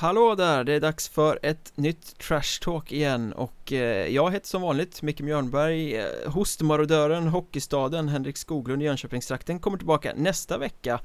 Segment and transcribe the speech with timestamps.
[0.00, 4.48] Hallå där, det är dags för ett nytt Trash Talk igen och eh, jag heter
[4.48, 11.00] som vanligt Micke Mjörnberg eh, Hostmarodören, Hockeystaden, Henrik Skoglund i Jönköpingstrakten kommer tillbaka nästa vecka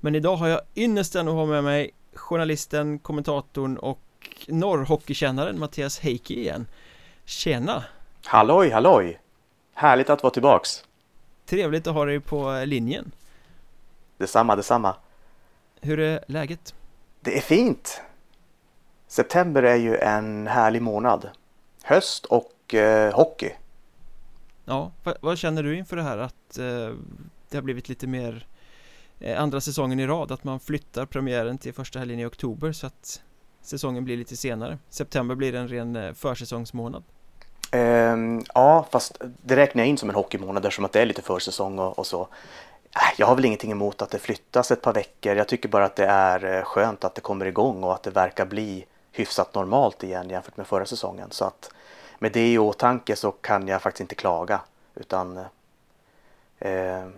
[0.00, 4.00] Men idag har jag ynnesten att ha med mig journalisten, kommentatorn och
[4.46, 6.66] norrhockeykännaren Mattias Heikki igen
[7.24, 7.84] Tjena!
[8.24, 9.20] Halloj, halloj!
[9.74, 10.84] Härligt att vara tillbaks!
[11.46, 13.12] Trevligt att ha dig på linjen
[14.18, 14.96] Detsamma, detsamma
[15.80, 16.74] Hur är läget?
[17.20, 18.02] Det är fint!
[19.08, 21.28] September är ju en härlig månad.
[21.82, 23.50] Höst och eh, hockey.
[24.64, 26.94] Ja, vad känner du inför det här att eh,
[27.48, 28.46] det har blivit lite mer
[29.20, 32.86] eh, andra säsongen i rad att man flyttar premiären till första helgen i oktober så
[32.86, 33.22] att
[33.62, 34.78] säsongen blir lite senare.
[34.90, 37.02] September blir en ren eh, försäsongsmånad.
[37.72, 41.22] Um, ja, fast det räknar jag in som en hockeymånad eftersom att det är lite
[41.22, 42.28] försäsong och, och så.
[43.16, 45.36] Jag har väl ingenting emot att det flyttas ett par veckor.
[45.36, 48.10] Jag tycker bara att det är eh, skönt att det kommer igång och att det
[48.10, 48.86] verkar bli
[49.18, 51.30] hyfsat normalt igen jämfört med förra säsongen.
[51.30, 51.70] Så att
[52.18, 54.60] med det i åtanke så kan jag faktiskt inte klaga.
[54.94, 55.36] Utan,
[56.58, 57.08] eh,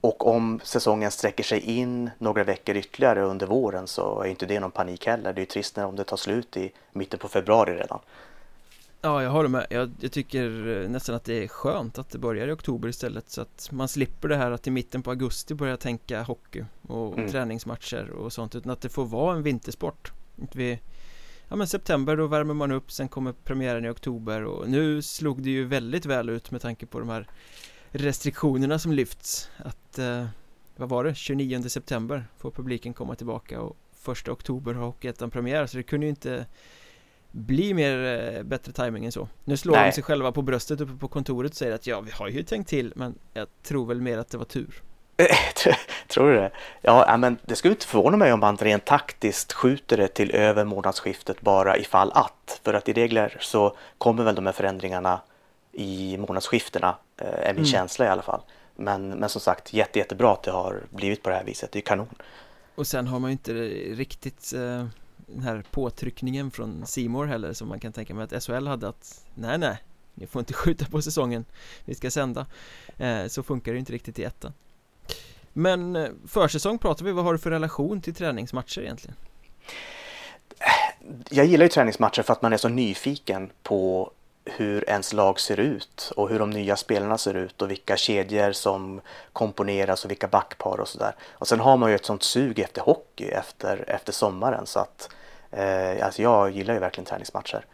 [0.00, 4.60] och om säsongen sträcker sig in några veckor ytterligare under våren så är inte det
[4.60, 5.32] någon panik heller.
[5.32, 7.98] Det är ju trist när om det tar slut i mitten på februari redan.
[9.04, 9.66] Ja, jag håller med.
[9.70, 10.48] Jag, jag, tycker
[10.88, 14.28] nästan att det är skönt att det börjar i oktober istället så att man slipper
[14.28, 17.30] det här att i mitten på augusti börja tänka hockey och mm.
[17.30, 20.12] träningsmatcher och sånt utan att det får vara en vintersport.
[20.42, 20.80] Att vi
[21.54, 25.42] ja men september då värmer man upp, sen kommer premiären i oktober och nu slog
[25.42, 27.28] det ju väldigt väl ut med tanke på de här
[27.90, 29.50] restriktionerna som lyfts.
[29.56, 30.26] Att eh,
[30.76, 35.66] vad var det, 29 september får publiken komma tillbaka och första oktober har Hockeyettan premiär
[35.66, 36.46] så det kunde ju inte
[37.30, 39.28] bli mer eh, bättre timing än så.
[39.44, 39.86] Nu slår Nej.
[39.86, 42.42] de sig själva på bröstet uppe på kontoret och säger att ja, vi har ju
[42.42, 44.82] tänkt till men jag tror väl mer att det var tur
[46.08, 46.50] Tror du det?
[46.82, 50.64] Ja, men det skulle inte förvåna mig om man rent taktiskt skjuter det till över
[50.64, 52.60] månadsskiftet bara ifall att.
[52.64, 55.20] För att i regler så kommer väl de här förändringarna
[55.72, 57.64] i månadsskiftena, eh, är min mm.
[57.64, 58.40] känsla i alla fall.
[58.76, 61.78] Men, men som sagt, jätte, jättebra att det har blivit på det här viset, det
[61.78, 62.14] är kanon.
[62.74, 63.52] Och sen har man ju inte
[63.94, 64.86] riktigt eh,
[65.16, 69.24] den här påtryckningen från Simor heller som man kan tänka mig att SHL hade att
[69.34, 69.78] nej, nej,
[70.14, 71.44] ni får inte skjuta på säsongen,
[71.84, 72.46] vi ska sända.
[72.98, 74.52] Eh, så funkar det inte riktigt i ettan.
[75.56, 79.16] Men eh, försäsong pratar vi, vad har du för relation till träningsmatcher egentligen?
[81.30, 84.10] Jag gillar ju träningsmatcher för att man är så nyfiken på
[84.44, 88.52] hur ens lag ser ut och hur de nya spelarna ser ut och vilka kedjor
[88.52, 89.00] som
[89.32, 91.14] komponeras och vilka backpar och sådär.
[91.32, 95.08] Och sen har man ju ett sånt sug efter hockey efter, efter sommaren så att
[95.50, 97.64] eh, alltså jag gillar ju verkligen träningsmatcher.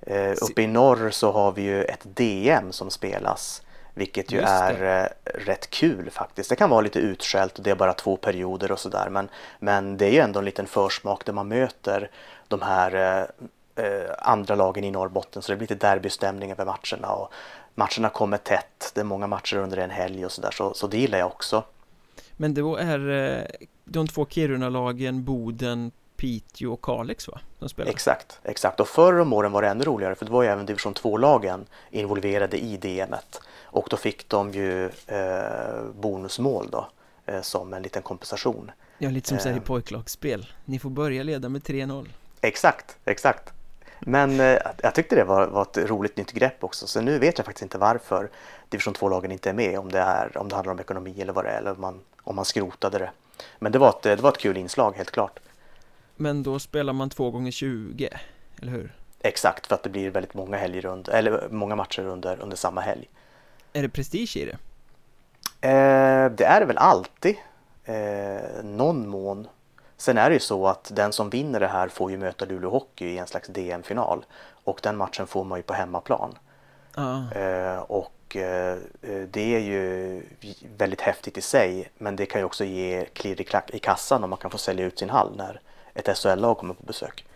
[0.00, 3.62] Eh, uppe i norr så har vi ju ett DM som spelas
[3.94, 6.50] vilket ju är eh, rätt kul faktiskt.
[6.50, 9.08] Det kan vara lite utskällt och det är bara två perioder och sådär.
[9.10, 9.28] Men,
[9.58, 12.10] men det är ju ändå en liten försmak där man möter
[12.48, 15.42] de här eh, eh, andra lagen i Norrbotten.
[15.42, 17.08] Så det blir lite derbystämning över matcherna.
[17.08, 17.32] Och
[17.74, 18.92] matcherna kommer tätt.
[18.94, 20.50] Det är många matcher under en helg och sådär.
[20.50, 21.62] Så, så det gillar jag också.
[22.36, 25.92] Men då är eh, de två Kiruna-lagen Boden,
[26.24, 27.40] Piteå och Kalix va?
[27.58, 27.82] De.
[27.82, 28.80] Exakt, exakt.
[28.80, 31.66] Och förr om åren var det ännu roligare för det var ju även division 2-lagen
[31.90, 33.40] involverade i DMet.
[33.62, 36.88] Och då fick de ju eh, bonusmål då
[37.26, 38.70] eh, som en liten kompensation.
[38.98, 40.46] Ja, lite som eh, i pojklagsspel.
[40.64, 42.08] Ni får börja leda med 3-0.
[42.40, 43.52] Exakt, exakt.
[44.00, 46.86] Men eh, jag tyckte det var, var ett roligt nytt grepp också.
[46.86, 48.30] Så nu vet jag faktiskt inte varför
[48.68, 49.78] division 2-lagen inte är med.
[49.78, 51.58] Om det, är, om det handlar om ekonomi eller vad det är.
[51.58, 53.10] Eller om man, om man skrotade det.
[53.58, 55.40] Men det var, ett, det var ett kul inslag, helt klart.
[56.16, 58.08] Men då spelar man två gånger 20,
[58.62, 58.92] eller hur?
[59.20, 62.80] Exakt, för att det blir väldigt många helger under, eller många matcher under, under samma
[62.80, 63.08] helg.
[63.72, 64.58] Är det prestige i det?
[65.68, 67.36] Eh, det är det väl alltid.
[67.84, 69.48] Eh, någon mån.
[69.96, 72.70] Sen är det ju så att den som vinner det här får ju möta Luleå
[72.70, 74.24] Hockey i en slags DM-final.
[74.64, 76.38] Och den matchen får man ju på hemmaplan.
[76.94, 77.32] Ah.
[77.32, 78.78] Eh, och eh,
[79.30, 80.22] det är ju
[80.76, 81.90] väldigt häftigt i sig.
[81.98, 83.46] Men det kan ju också ge klirr i,
[83.76, 85.60] i kassan om man kan få sälja ut sin hall när
[85.94, 87.26] ett SHL-lag kommer på besök.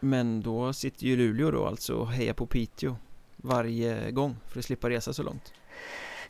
[0.00, 2.96] Men då sitter ju Luleå då alltså och hejar på Piteå
[3.36, 5.52] varje gång för att slippa resa så långt.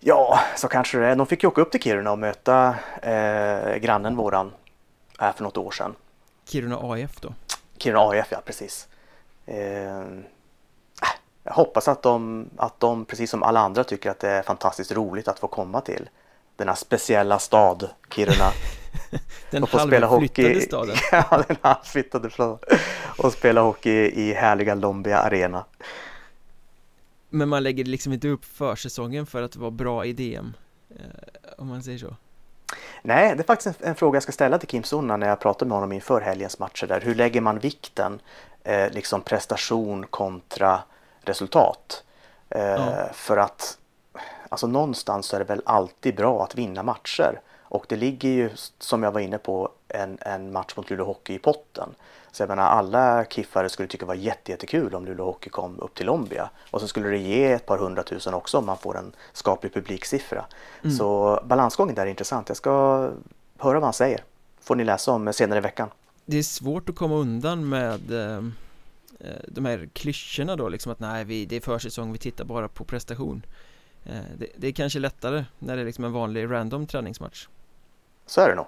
[0.01, 1.17] Ja, så kanske det är.
[1.17, 4.53] De fick ju åka upp till Kiruna och möta eh, grannen våran
[5.19, 5.95] här för något år sedan.
[6.49, 7.35] Kiruna AF då?
[7.79, 8.89] Kiruna AF, ja precis.
[9.47, 10.05] Eh, äh,
[11.45, 14.93] jag hoppas att de, att de, precis som alla andra, tycker att det är fantastiskt
[14.93, 16.09] roligt att få komma till
[16.57, 18.51] denna speciella stad, Kiruna.
[19.51, 20.97] den halvflyttade staden.
[21.13, 22.59] ja, den halvflyttade staden.
[23.19, 25.65] Och spela hockey i härliga Lombia Arena.
[27.31, 30.55] Men man lägger liksom inte upp försäsongen för att vara bra i DM
[30.91, 30.97] eh,
[31.59, 32.17] Om man säger så
[33.03, 35.41] Nej, det är faktiskt en, en, fråga jag ska ställa till Kim Sunna när jag
[35.41, 37.01] pratade med honom inför helgens matcher där.
[37.01, 38.21] Hur lägger man vikten,
[38.65, 40.81] eh, liksom prestation kontra
[41.21, 42.05] resultat?
[42.49, 43.09] Eh, ja.
[43.13, 43.79] För att
[44.49, 47.41] alltså någonstans är det väl alltid bra att vinna matcher.
[47.73, 51.35] Och det ligger ju, som jag var inne på, en, en match mot Luleå Hockey
[51.35, 51.89] i potten.
[52.33, 55.95] Så jag menar alla kiffare skulle tycka det var jättekul om Luleå Hockey kom upp
[55.95, 56.51] till Lombia.
[56.71, 60.45] Och så skulle det ge ett par hundratusen också om man får en skaplig publiksiffra.
[60.83, 60.97] Mm.
[60.97, 62.49] Så balansgången där är intressant.
[62.49, 62.71] Jag ska
[63.59, 64.25] höra vad han säger.
[64.61, 65.89] Får ni läsa om senare i veckan.
[66.25, 68.45] Det är svårt att komma undan med eh,
[69.21, 72.69] eh de här klyschorna då liksom att nej, vi, det är försäsong, vi tittar bara
[72.69, 73.47] på prestation.
[74.05, 77.49] Eh, det, det, är kanske lättare när det är liksom en vanlig random träningsmatch.
[78.27, 78.67] Så är det nog.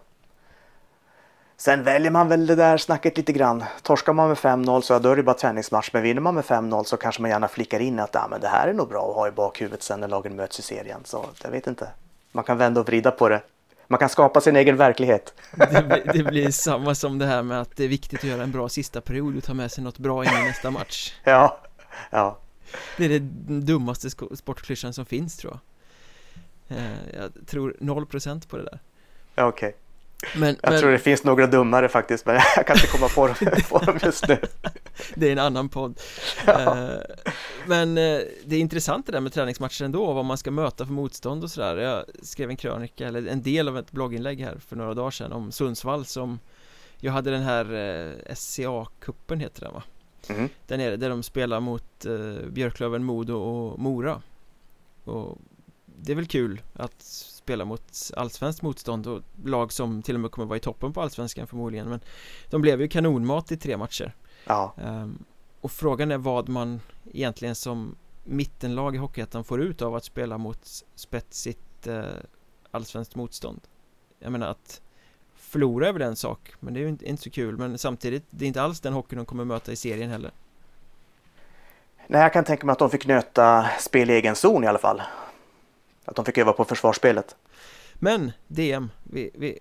[1.56, 3.64] Sen väljer man väl det där snacket lite grann.
[3.82, 5.90] Torskar man med 5-0 så då är det bara träningsmatch.
[5.92, 8.48] Men vinner man med 5-0 så kanske man gärna flickar in att ah, men det
[8.48, 11.00] här är nog bra att ha i bakhuvudet sen när lagen möts i serien.
[11.04, 11.88] Så jag vet inte.
[12.32, 13.42] Man kan vända och vrida på det.
[13.86, 15.34] Man kan skapa sin egen verklighet.
[15.56, 18.52] Det, det blir samma som det här med att det är viktigt att göra en
[18.52, 21.14] bra sista period och ta med sig något bra in i nästa match.
[21.24, 21.60] Ja,
[22.10, 22.38] ja.
[22.96, 23.18] Det är det
[23.60, 26.78] dummaste sportklyschan som finns tror jag.
[26.78, 26.84] Eh,
[27.14, 28.80] jag tror 0% på det där.
[29.34, 29.48] Okej.
[29.48, 29.72] Okay.
[30.36, 30.80] Men, jag men...
[30.80, 33.36] tror det finns några dummare faktiskt, men jag kan inte komma på dem,
[33.68, 34.38] på dem just nu.
[35.14, 36.00] det är en annan podd.
[36.46, 36.78] Ja.
[36.78, 36.98] Eh,
[37.66, 40.92] men eh, det är intressant det där med träningsmatcher ändå, vad man ska möta för
[40.92, 41.76] motstånd och sådär.
[41.76, 45.32] Jag skrev en krönika, eller en del av ett blogginlägg här för några dagar sedan
[45.32, 46.38] om Sundsvall som
[46.96, 49.82] jag hade den här eh, SCA-kuppen heter den va?
[50.28, 50.48] Mm.
[50.66, 52.06] Där nere, där de spelar mot
[52.48, 54.22] Björklöven, Modo och Mora.
[55.04, 55.38] Och
[55.86, 57.02] det är väl kul att
[57.44, 61.02] spela mot allsvenskt motstånd och lag som till och med kommer vara i toppen på
[61.02, 62.00] allsvenskan förmodligen men
[62.50, 64.14] de blev ju kanonmat i tre matcher.
[64.44, 64.74] Ja.
[64.76, 65.24] um,
[65.60, 66.80] och frågan är vad man
[67.12, 72.04] egentligen som mittenlag i Hockeyettan får ut av att spela mot spetsigt uh,
[72.70, 73.60] allsvenskt motstånd.
[74.18, 74.80] Jag menar att
[75.34, 78.24] förlora är väl en sak men det är ju inte, inte så kul men samtidigt
[78.30, 80.30] det är inte alls den hockeyn de kommer möta i serien heller.
[82.06, 84.78] Nej, jag kan tänka mig att de fick nöta spel i egen zon i alla
[84.78, 85.02] fall
[86.04, 87.36] att de fick öva på försvarsspelet.
[87.94, 89.58] Men DM, vi, vi,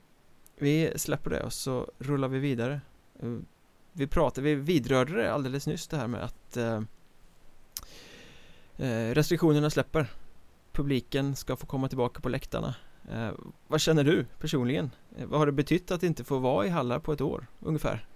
[0.56, 2.81] vi släpper det och så rullar vi vidare.
[3.19, 3.38] Eh,
[3.94, 6.81] vi pratade, vi vidrörde det alldeles nyss det här med att eh,
[8.78, 10.07] eh, restriktionerna släpper.
[10.72, 12.75] Publiken ska få komma tillbaka på läktarna.
[13.12, 13.31] Eh,
[13.68, 14.92] vad känner du personligen?
[15.18, 18.07] Eh, vad har det betytt att inte få vara i hallar på ett år ungefär?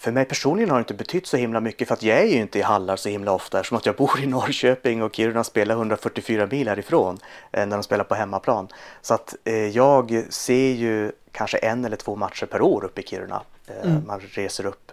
[0.00, 2.36] För mig personligen har det inte betytt så himla mycket för att jag är ju
[2.36, 5.74] inte i hallar så himla ofta eftersom att jag bor i Norrköping och Kiruna spelar
[5.74, 7.18] 144 mil härifrån
[7.52, 8.68] eh, när de spelar på hemmaplan.
[9.02, 13.04] Så att eh, jag ser ju kanske en eller två matcher per år uppe i
[13.04, 13.42] Kiruna.
[13.66, 14.06] Eh, mm.
[14.06, 14.92] Man reser upp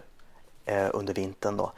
[0.92, 1.72] under vintern då.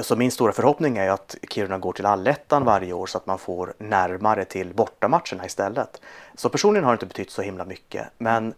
[0.00, 3.38] Så min stora förhoppning är att Kiruna går till allettan varje år så att man
[3.38, 6.00] får närmare till bortamatcherna istället.
[6.34, 8.54] Så personligen har det inte betytt så himla mycket men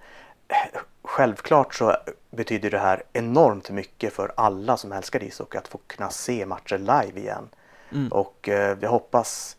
[1.02, 1.96] självklart så
[2.30, 6.78] betyder det här enormt mycket för alla som älskar ishockey att få kunna se matcher
[6.78, 7.48] live igen.
[7.92, 8.12] Mm.
[8.12, 9.56] Och eh, jag hoppas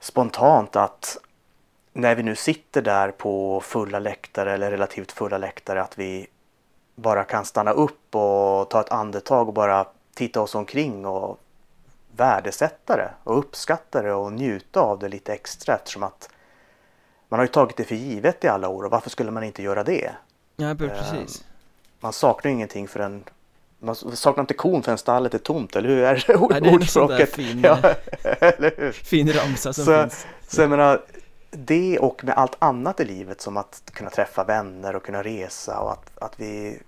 [0.00, 1.18] spontant att
[1.92, 6.26] när vi nu sitter där på fulla läktare eller relativt fulla läktare att vi
[6.94, 11.40] bara kan stanna upp och ta ett andetag och bara titta oss omkring och
[12.16, 16.30] värdesätta det och uppskatta det och njuta av det lite extra eftersom att
[17.28, 19.62] man har ju tagit det för givet i alla år och varför skulle man inte
[19.62, 20.10] göra det?
[20.56, 21.44] Ja, precis.
[22.04, 23.24] Eh, man saknar ingenting för en
[23.78, 26.04] man saknar inte kon förrän stallet är tomt, eller hur?
[26.04, 27.34] Är det ja, det är ordspråket?
[27.34, 27.74] Fin, ja,
[28.76, 28.92] hur?
[28.92, 30.26] fin ramsa som så, finns.
[30.48, 31.02] Så jag menar,
[31.50, 35.80] det och med allt annat i livet som att kunna träffa vänner och kunna resa
[35.80, 36.78] och att, att vi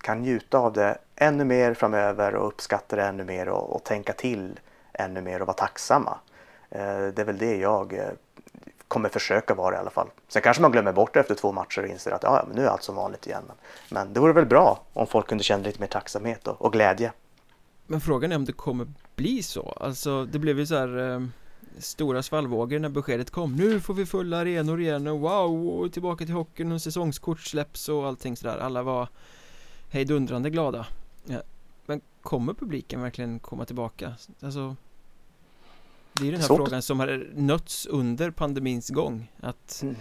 [0.00, 4.12] kan njuta av det ännu mer framöver och uppskatta det ännu mer och, och tänka
[4.12, 4.60] till
[4.92, 6.18] ännu mer och vara tacksamma.
[6.70, 8.04] Eh, det är väl det jag eh,
[8.88, 10.08] kommer försöka vara det i alla fall.
[10.28, 12.64] Sen kanske man glömmer bort det efter två matcher och inser att ja, men nu
[12.64, 13.42] är allt som vanligt igen.
[13.46, 13.56] Men,
[13.90, 17.12] men det vore väl bra om folk kunde känna lite mer tacksamhet och, och glädje.
[17.86, 19.76] Men frågan är om det kommer bli så.
[19.80, 21.20] Alltså det blev ju så här eh,
[21.78, 23.56] stora svallvågor när beskedet kom.
[23.56, 27.88] Nu får vi fulla arenor igen och wow, och tillbaka till hockeyn och säsongskort släpps
[27.88, 28.58] och allting sådär.
[28.58, 29.08] Alla var
[29.90, 30.86] hejdundrande glada.
[31.24, 31.42] Ja.
[31.86, 34.12] Men kommer publiken verkligen komma tillbaka?
[34.42, 34.76] Alltså
[36.18, 36.56] det är ju den här Svårt.
[36.56, 39.96] frågan som har nötts under pandemins gång att mm.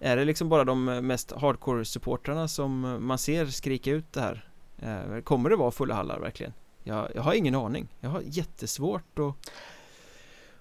[0.00, 4.48] Är det liksom bara de mest hardcore supportrarna som man ser skrika ut det här?
[4.82, 6.52] Eh, kommer det vara fulla hallar verkligen?
[6.82, 9.50] Jag, jag har ingen aning Jag har jättesvårt att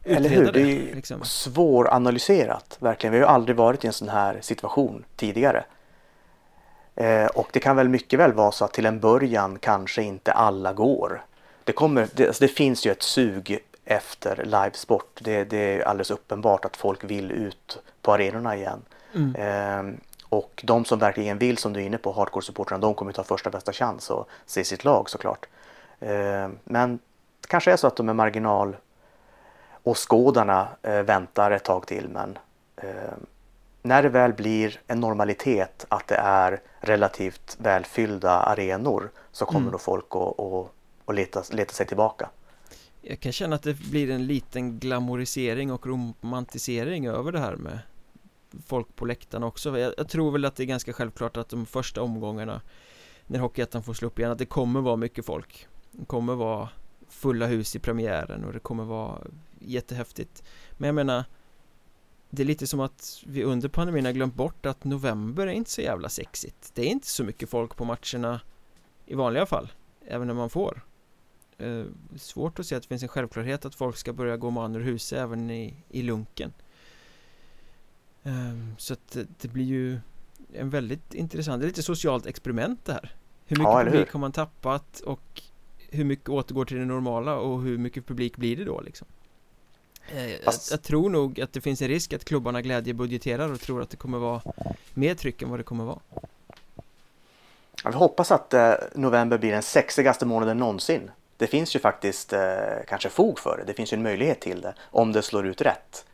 [0.04, 0.52] Eller hur?
[0.52, 1.24] Det är ju liksom.
[1.24, 5.66] svåranalyserat verkligen Vi har ju aldrig varit i en sån här situation tidigare
[6.96, 10.32] eh, Och det kan väl mycket väl vara så att till en början kanske inte
[10.32, 11.26] alla går
[11.64, 15.20] det, kommer, det, alltså det finns ju ett sug efter livesport.
[15.22, 18.82] Det, det är alldeles uppenbart att folk vill ut på arenorna igen.
[19.16, 19.36] Mm.
[19.36, 23.24] Eh, Och de som verkligen vill, som du är inne på, hardcore-supportrarna, de kommer ta
[23.24, 25.46] första bästa chans och se sitt lag såklart.
[26.00, 27.00] Eh, men
[27.42, 28.76] det kanske är så att de är marginal
[29.84, 32.38] och skådarna eh, väntar ett tag till men
[32.78, 33.14] eh,
[33.82, 39.72] när det väl blir en normalitet att det är relativt välfyllda arenor så kommer mm.
[39.72, 40.06] då folk
[41.06, 42.30] att leta, leta sig tillbaka.
[43.10, 47.80] Jag kan känna att det blir en liten glamorisering och romantisering över det här med
[48.66, 49.80] folk på läktarna också.
[49.80, 52.62] Jag, jag tror väl att det är ganska självklart att de första omgångarna
[53.28, 55.68] när Hockeyettan får slå upp igen att det kommer vara mycket folk.
[55.92, 56.70] Det kommer vara
[57.10, 59.22] fulla hus i premiären och det kommer vara
[59.60, 60.44] jättehäftigt.
[60.72, 61.24] Men jag menar
[62.30, 65.72] Det är lite som att vi under pandemin har glömt bort att november är inte
[65.72, 66.72] så jävla sexigt.
[66.74, 68.42] Det är inte så mycket folk på matcherna
[69.06, 69.72] I vanliga fall
[70.08, 70.82] Även när man får
[71.58, 71.84] eh,
[72.16, 74.80] Svårt att se att det finns en självklarhet att folk ska börja gå man ur
[74.80, 76.54] huset även i, i lunken
[78.24, 78.32] eh,
[78.78, 80.00] Så att det, blir ju
[80.54, 84.20] en väldigt intressant, det är lite socialt experiment det här Hur mycket ja, publik har
[84.20, 85.42] man tappat och
[85.90, 89.08] hur mycket återgår till det normala och hur mycket publik blir det då liksom?
[90.16, 93.82] Eh, jag, jag, tror nog att det finns en risk att klubbarna glädjebudgeterar och tror
[93.82, 94.42] att det kommer vara
[94.94, 96.00] mer tryck än vad det kommer vara.
[97.84, 101.12] Jag hoppas att eh, november blir den sexigaste månaden någonsin.
[101.38, 102.40] Det finns ju faktiskt eh,
[102.88, 103.64] kanske fog för det.
[103.64, 106.06] Det finns ju en möjlighet till det om det slår ut rätt.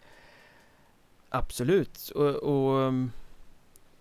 [1.30, 3.12] Absolut och, och mm,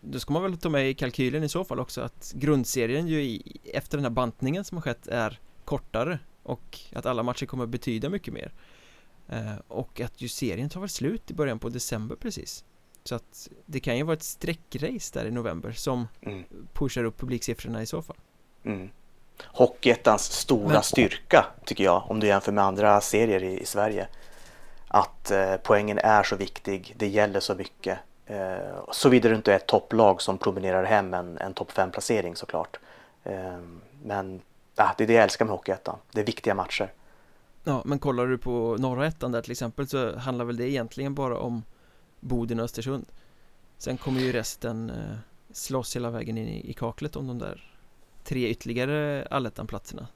[0.00, 3.22] då ska man väl ta med i kalkylen i så fall också att grundserien ju
[3.22, 7.66] i, efter den här bantningen som har skett är kortare och att alla matcher kommer
[7.66, 8.52] betyda mycket mer
[9.28, 12.64] eh, och att ju serien tar väl slut i början på december precis
[13.04, 16.44] så att det kan ju vara ett sträckrace där i november som mm.
[16.72, 18.16] pushar upp publiksiffrorna i så fall
[18.62, 18.90] mm.
[19.44, 24.08] Hockeyettans stora styrka tycker jag om du jämför med andra serier i, i Sverige
[24.88, 29.56] att eh, poängen är så viktig, det gäller så mycket eh, såvida du inte är
[29.56, 32.78] ett topplag som promenerar hem en, en topp 5 placering såklart
[33.24, 33.58] eh,
[34.02, 34.40] men
[34.76, 35.98] ah, det är det jag älskar med Hockeyettan.
[36.12, 36.92] Det är viktiga matcher.
[37.64, 41.14] Ja, men kollar du på norra ettan där till exempel så handlar väl det egentligen
[41.14, 41.62] bara om
[42.20, 43.06] Boden och Östersund.
[43.78, 45.16] Sen kommer ju resten eh,
[45.52, 47.71] slåss hela vägen in i, i kaklet om de där
[48.24, 50.06] tre ytterligare allettan-platserna.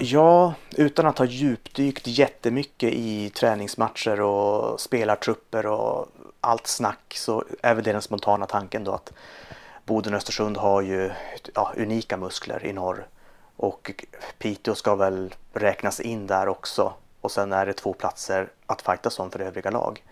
[0.00, 6.08] Ja, utan att ha djupdykt jättemycket i träningsmatcher och spelartrupper och
[6.40, 9.12] allt snack så är väl det den spontana tanken då att
[9.84, 11.10] Boden och Östersund har ju
[11.54, 13.06] ja, unika muskler i norr
[13.56, 14.04] och
[14.38, 16.92] Piteå ska väl räknas in där också.
[17.20, 20.04] Och sen är det två platser att fightas om för övriga lag.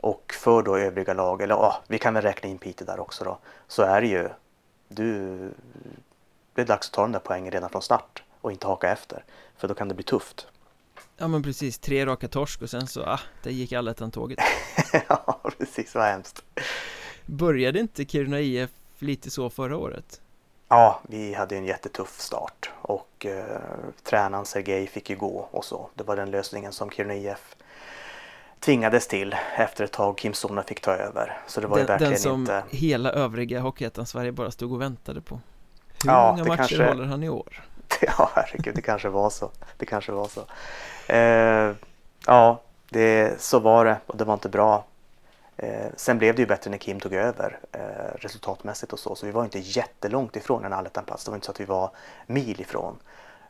[0.00, 3.24] Och för då övriga lag, eller ja, vi kan väl räkna in Piteå där också
[3.24, 3.38] då.
[3.68, 4.28] Så är det ju,
[4.88, 5.38] du,
[6.58, 9.24] det är dags att ta den där poängen redan från start och inte haka efter.
[9.56, 10.46] För då kan det bli tufft.
[11.16, 14.38] Ja men precis, tre raka torsk och sen så, ah, där gick allettan-tåget.
[15.08, 16.44] ja precis, vad hemskt.
[17.26, 20.20] Började inte Kiruna IF lite så förra året?
[20.68, 23.60] Ja, vi hade en jättetuff start och eh,
[24.02, 25.90] tränaren Sergej fick ju gå och så.
[25.94, 27.56] Det var den lösningen som Kiruna IF
[28.60, 31.38] tvingades till efter ett tag Kim Sona fick ta över.
[31.46, 32.62] Så det var den, ju verkligen den som inte...
[32.70, 35.40] hela övriga Hockeyettan-Sverige bara stod och väntade på.
[36.04, 36.86] Hur ja, många matcher kanske...
[36.86, 37.64] håller han i år?
[38.00, 39.50] ja, herregud, det kanske var så.
[39.76, 40.44] Det kanske var så.
[41.12, 41.76] Eh,
[42.26, 44.84] ja, det, så var det och det var inte bra.
[45.56, 47.80] Eh, sen blev det ju bättre när Kim tog över eh,
[48.16, 51.24] resultatmässigt och så, så vi var inte jättelångt ifrån en allettan-plats.
[51.24, 51.90] Det var inte så att vi var
[52.26, 52.96] mil ifrån.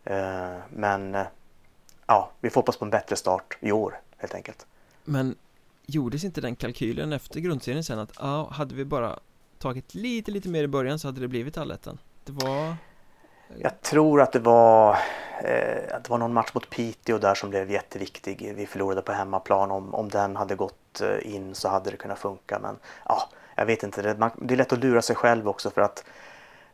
[0.05, 1.27] Eh, men eh,
[2.07, 4.67] ja, vi får hoppas på en bättre start i år helt enkelt.
[5.05, 5.37] Men
[5.87, 9.19] gjordes inte den kalkylen efter grundserien sen att ja, hade vi bara
[9.59, 11.99] tagit lite, lite mer i början så hade det blivit allettan?
[12.29, 12.77] Det var
[13.57, 14.99] jag tror att det var,
[15.45, 18.53] eh, att det var någon match mot Piteå där som blev jätteviktig.
[18.57, 19.71] Vi förlorade på hemmaplan.
[19.71, 22.59] Om, om den hade gått eh, in så hade det kunnat funka.
[22.59, 24.03] Men ja, jag vet inte.
[24.03, 26.05] Det, man, det är lätt att lura sig själv också för att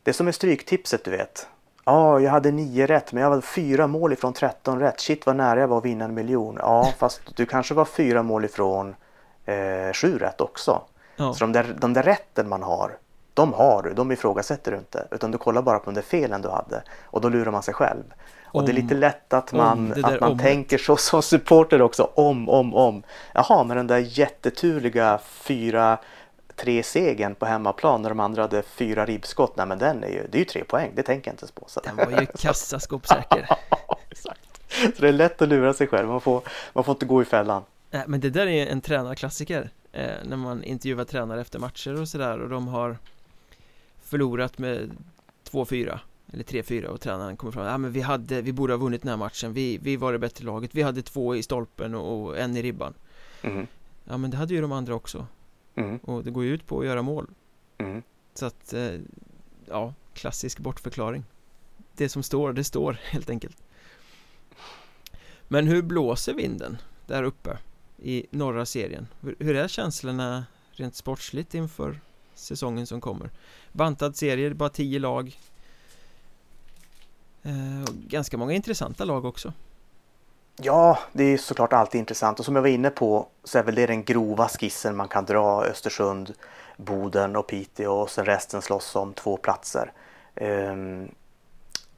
[0.03, 1.49] det är som med stryktipset du vet.
[1.85, 5.01] Ja, jag hade nio rätt men jag var fyra mål ifrån 13 rätt.
[5.01, 6.57] Shit vad nära jag var att vinna en miljon.
[6.61, 8.95] Ja, fast du kanske var fyra mål ifrån
[9.45, 10.83] eh, sju rätt också.
[11.17, 11.35] Ja.
[11.35, 12.97] Så de där, de där rätten man har,
[13.35, 15.09] de har du, de ifrågasätter du inte.
[15.11, 17.75] Utan du kollar bara på de där felen du hade och då lurar man sig
[17.75, 18.03] själv.
[18.45, 22.11] Och om, det är lite lätt att man, att man tänker så som supporter också,
[22.15, 23.03] om, om, om.
[23.33, 25.99] Jaha, men den där jätteturliga fyra
[26.57, 30.27] 3 segern på hemmaplan när de andra hade fyra ribbskott, nej men den är ju,
[30.31, 31.65] det är ju tre poäng, det tänker jag inte ens på.
[31.67, 31.81] Så.
[31.81, 33.49] Den var ju kassaskåpssäker.
[34.97, 37.25] Så det är lätt att lura sig själv, man får, man får inte gå i
[37.25, 37.63] fällan.
[37.91, 42.09] Nej, men det där är en tränarklassiker, eh, när man intervjuar tränare efter matcher och
[42.09, 42.97] sådär och de har
[44.05, 44.97] förlorat med
[45.51, 45.99] 2-4
[46.33, 49.09] eller 3-4 och tränaren kommer fram, ja men vi hade, vi borde ha vunnit den
[49.09, 52.39] här matchen, vi, vi var det bättre laget, vi hade två i stolpen och, och
[52.39, 52.95] en i ribban
[53.43, 53.67] mm.
[54.05, 55.27] Ja men det hade ju de andra också
[55.75, 55.99] mm.
[55.99, 57.27] Och det går ju ut på att göra mål
[57.79, 58.03] mm.
[58.35, 59.01] Så att, eh,
[59.67, 61.25] ja, klassisk bortförklaring
[61.97, 63.57] Det som står, det står helt enkelt
[65.49, 67.59] Men hur blåser vinden där uppe
[67.99, 69.07] i norra serien?
[69.39, 72.01] Hur är känslorna rent sportsligt inför
[72.35, 73.31] säsongen som kommer?
[73.73, 75.39] Bantad serie, bara tio lag
[77.43, 79.53] eh, Ganska många intressanta lag också
[80.57, 83.75] Ja, det är såklart alltid intressant och som jag var inne på så är väl
[83.75, 86.35] det den grova skissen man kan dra Östersund,
[86.77, 89.93] Boden och Piteå och sen resten slåss om två platser.
[90.35, 91.03] Um,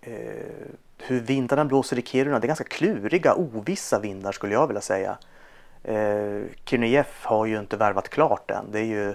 [0.06, 0.66] uh,
[0.98, 5.18] hur vindarna blåser i Kiruna, det är ganska kluriga, ovissa vindar skulle jag vilja säga.
[5.88, 8.64] Uh, Kiruna IF har ju inte värvat klart än.
[8.72, 9.14] Det är ju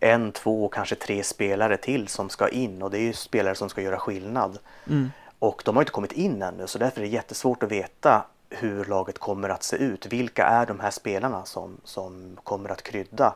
[0.00, 3.68] en, två, kanske tre spelare till som ska in och det är ju spelare som
[3.68, 4.58] ska göra skillnad.
[4.86, 5.10] Mm.
[5.38, 8.84] Och de har inte kommit in ännu så därför är det jättesvårt att veta hur
[8.84, 10.06] laget kommer att se ut.
[10.06, 13.34] Vilka är de här spelarna som, som kommer att krydda?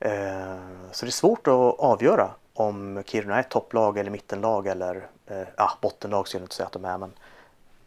[0.00, 0.56] Eh,
[0.92, 5.42] så det är svårt att avgöra om Kiruna är ett topplag eller mittenlag eller eh,
[5.56, 6.98] ja, bottenlag skulle jag inte säga att de är.
[6.98, 7.12] Men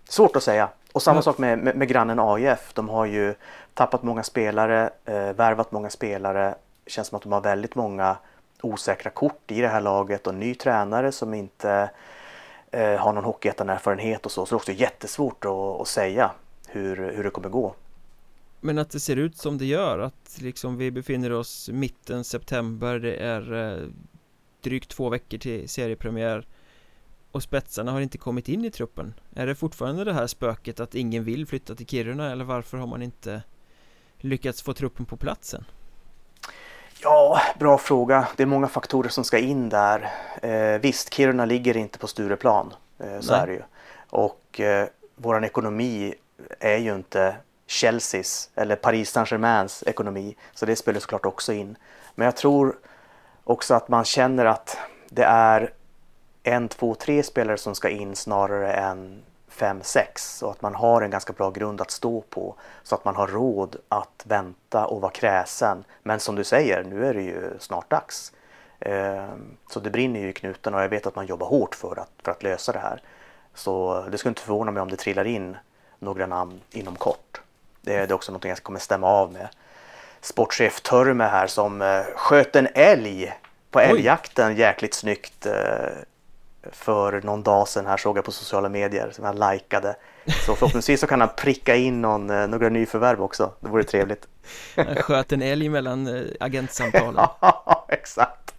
[0.10, 0.70] svårt att säga.
[0.91, 1.24] Och samma mm.
[1.24, 2.74] sak med, med, med, grannen AIF.
[2.74, 3.36] De har ju
[3.74, 6.56] tappat många spelare, eh, värvat många spelare.
[6.89, 8.17] Det känns som att de har väldigt många
[8.62, 11.89] osäkra kort i det här laget och ny tränare som inte
[12.72, 14.46] eh, har någon hockeyettan-erfarenhet och så.
[14.46, 16.31] Så det är också jättesvårt att, att säga
[16.67, 17.75] hur, hur det kommer gå.
[18.60, 23.00] Men att det ser ut som det gör, att liksom vi befinner oss mitten september,
[23.00, 23.88] det är eh,
[24.62, 26.48] drygt två veckor till seriepremiär
[27.31, 29.13] och spetsarna har inte kommit in i truppen.
[29.36, 32.88] Är det fortfarande det här spöket att ingen vill flytta till Kiruna eller varför har
[32.88, 33.41] man inte
[34.17, 35.66] lyckats få truppen på platsen?
[37.01, 38.27] Ja, bra fråga.
[38.35, 40.09] Det är många faktorer som ska in där.
[40.42, 43.42] Eh, visst, Kiruna ligger inte på Stureplan, eh, så Nej.
[43.42, 43.62] är det ju.
[44.09, 46.14] Och eh, våran ekonomi
[46.59, 47.35] är ju inte
[47.68, 51.77] Chelseas eller Paris Saint-Germains ekonomi, så det spelar såklart också in.
[52.16, 52.75] Men jag tror
[53.44, 54.77] också att man känner att
[55.09, 55.74] det är
[56.44, 59.22] en, två, tre spelare som ska in snarare än
[59.59, 63.05] fem, sex och att man har en ganska bra grund att stå på så att
[63.05, 65.83] man har råd att vänta och vara kräsen.
[66.03, 68.31] Men som du säger, nu är det ju snart dags.
[68.79, 72.00] Ehm, så det brinner ju i knuten och jag vet att man jobbar hårt för
[72.00, 73.01] att, för att lösa det här.
[73.53, 75.57] Så det skulle inte förvåna mig om det trillar in
[76.00, 77.41] några namn inom kort.
[77.81, 79.48] Det är också något jag kommer stämma av med
[80.22, 83.33] sportchef Törme här som eh, sköt en älg
[83.72, 85.53] på älgjakten jäkligt snyggt eh,
[86.72, 89.96] för någon dag sedan här såg jag på sociala medier som jag likade.
[90.46, 93.53] Så förhoppningsvis så kan han pricka in någon, eh, några nyförvärv också.
[93.60, 94.27] Det vore trevligt.
[94.75, 97.16] Han sköt en älg mellan eh, agentsamtalen.
[97.42, 98.53] ja, exakt.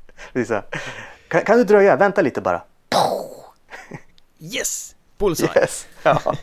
[1.29, 1.97] Kan, kan, du dröja?
[1.97, 2.63] Vänta lite bara.
[4.39, 4.97] Yes!
[5.19, 5.51] Bullseye!
[5.57, 5.87] Yes.
[6.03, 6.35] Ja.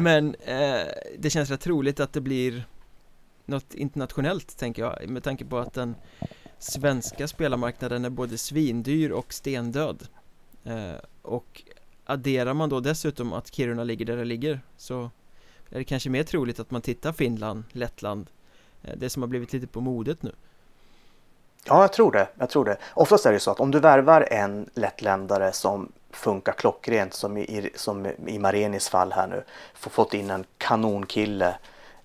[0.00, 0.86] Men eh,
[1.18, 2.64] det känns rätt troligt att det blir
[3.44, 5.94] något internationellt tänker jag med tanke på att den
[6.58, 10.08] svenska spelarmarknaden är både svindyr och stendöd
[10.64, 11.62] Eh, och
[12.04, 15.10] adderar man då dessutom att Kiruna ligger där det ligger så
[15.70, 18.30] är det kanske mer troligt att man tittar Finland, Lettland
[18.82, 20.32] eh, Det som har blivit lite på modet nu
[21.66, 22.28] Ja, jag tror det.
[22.38, 22.76] Jag tror det.
[22.94, 27.70] Oftast är det så att om du värvar en lettländare som funkar klockrent som i,
[27.74, 29.44] som i Marenis fall här nu.
[29.74, 31.56] Får fått in en kanonkille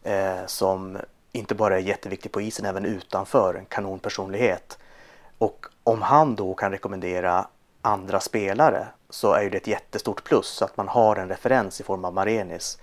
[0.03, 0.97] eh, som
[1.31, 4.77] inte bara är jätteviktig på isen även utanför, en kanonpersonlighet.
[5.37, 7.47] Och om han då kan rekommendera
[7.81, 12.05] andra spelare så är det ett jättestort plus att man har en referens i form
[12.05, 12.77] av Marenis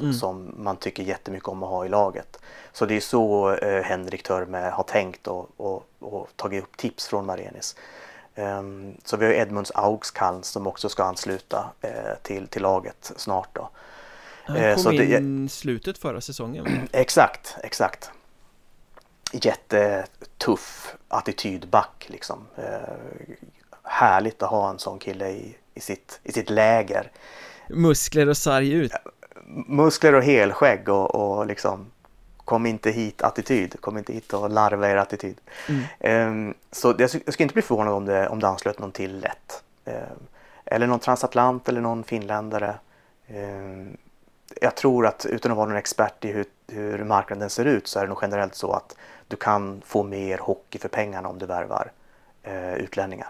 [0.00, 0.12] mm.
[0.12, 2.38] som man tycker jättemycket om att ha i laget.
[2.72, 7.06] Så det är så eh, Henrik Törme har tänkt och, och, och, tagit upp tips
[7.06, 7.76] från Marenis.
[8.34, 11.90] Um, så vi har Edmunds Augskaln som också ska ansluta eh,
[12.22, 13.70] till, till laget snart då.
[14.44, 16.88] Han eh, kom så in det, slutet förra säsongen.
[16.92, 18.10] Exakt, exakt.
[19.32, 22.46] Jättetuff attitydback liksom.
[22.56, 23.34] Eh,
[23.82, 27.10] härligt att ha en sån kille i, i, sitt, i sitt läger.
[27.68, 28.92] Muskler och sarg ut.
[29.66, 31.86] Muskler och helskägg och, och liksom
[32.44, 35.40] kom inte hit attityd, kom inte hit och larva er attityd.
[36.00, 36.48] Mm.
[36.48, 39.20] Um, så jag, jag skulle inte bli förvånad om det, om det anslöt någon till
[39.20, 39.62] lätt.
[39.84, 40.26] Um,
[40.64, 42.74] eller någon transatlant eller någon finländare.
[43.28, 43.96] Um,
[44.60, 47.98] jag tror att utan att vara någon expert i hur, hur marknaden ser ut så
[47.98, 48.96] är det nog generellt så att
[49.28, 51.92] du kan få mer hockey för pengarna om du värvar
[52.48, 53.28] uh, utlänningar.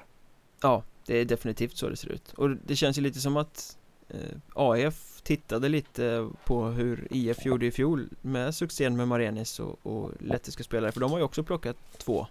[0.62, 3.76] Ja, det är definitivt så det ser ut och det känns ju lite som att
[4.08, 4.18] eh,
[4.54, 10.10] AIF tittade lite på hur IF gjorde i fjol med succén med Marenis och, och
[10.18, 12.26] lettiska spelare för de har ju också plockat två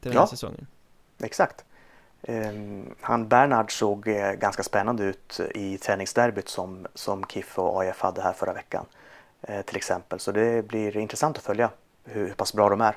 [0.00, 0.66] till den här ja, säsongen.
[1.22, 1.64] Exakt.
[2.28, 8.00] Um, han Bernhard såg uh, ganska spännande ut i träningsderbyt som, som KIF och AIF
[8.00, 8.86] hade här förra veckan
[9.50, 11.70] uh, till exempel så det blir intressant att följa
[12.04, 12.96] hur, hur pass bra de är.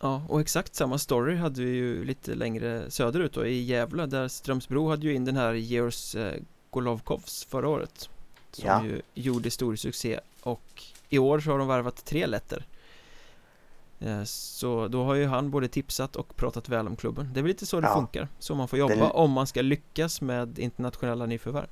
[0.00, 4.28] Ja, och exakt samma story hade vi ju lite längre söderut då i Gävle där
[4.28, 6.34] Strömsbro hade ju in den här Georgs eh,
[6.70, 8.08] Golovkovs förra året
[8.50, 8.84] Som ja.
[8.84, 10.20] ju gjorde stor succé.
[10.42, 12.64] Och i år så har de värvat tre letter
[14.00, 17.30] eh, Så då har ju han både tipsat och pratat väl om klubben.
[17.32, 17.94] Det är väl lite så det ja.
[17.94, 19.10] funkar Så man får jobba Den...
[19.10, 21.68] om man ska lyckas med internationella nyförvärv.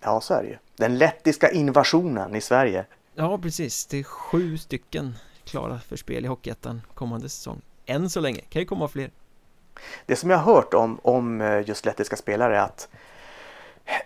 [0.00, 0.58] Ja, så är det ju.
[0.76, 2.86] Den lettiska invasionen i Sverige.
[3.14, 3.86] Ja, precis.
[3.86, 5.14] Det är sju stycken
[5.48, 9.10] klara för spel i Hockeyettan kommande säsong Än så länge, kan ju komma fler
[10.06, 12.88] Det som jag har hört om, om eh, just lettiska spelare är att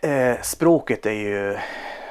[0.03, 1.59] eh, språket är ju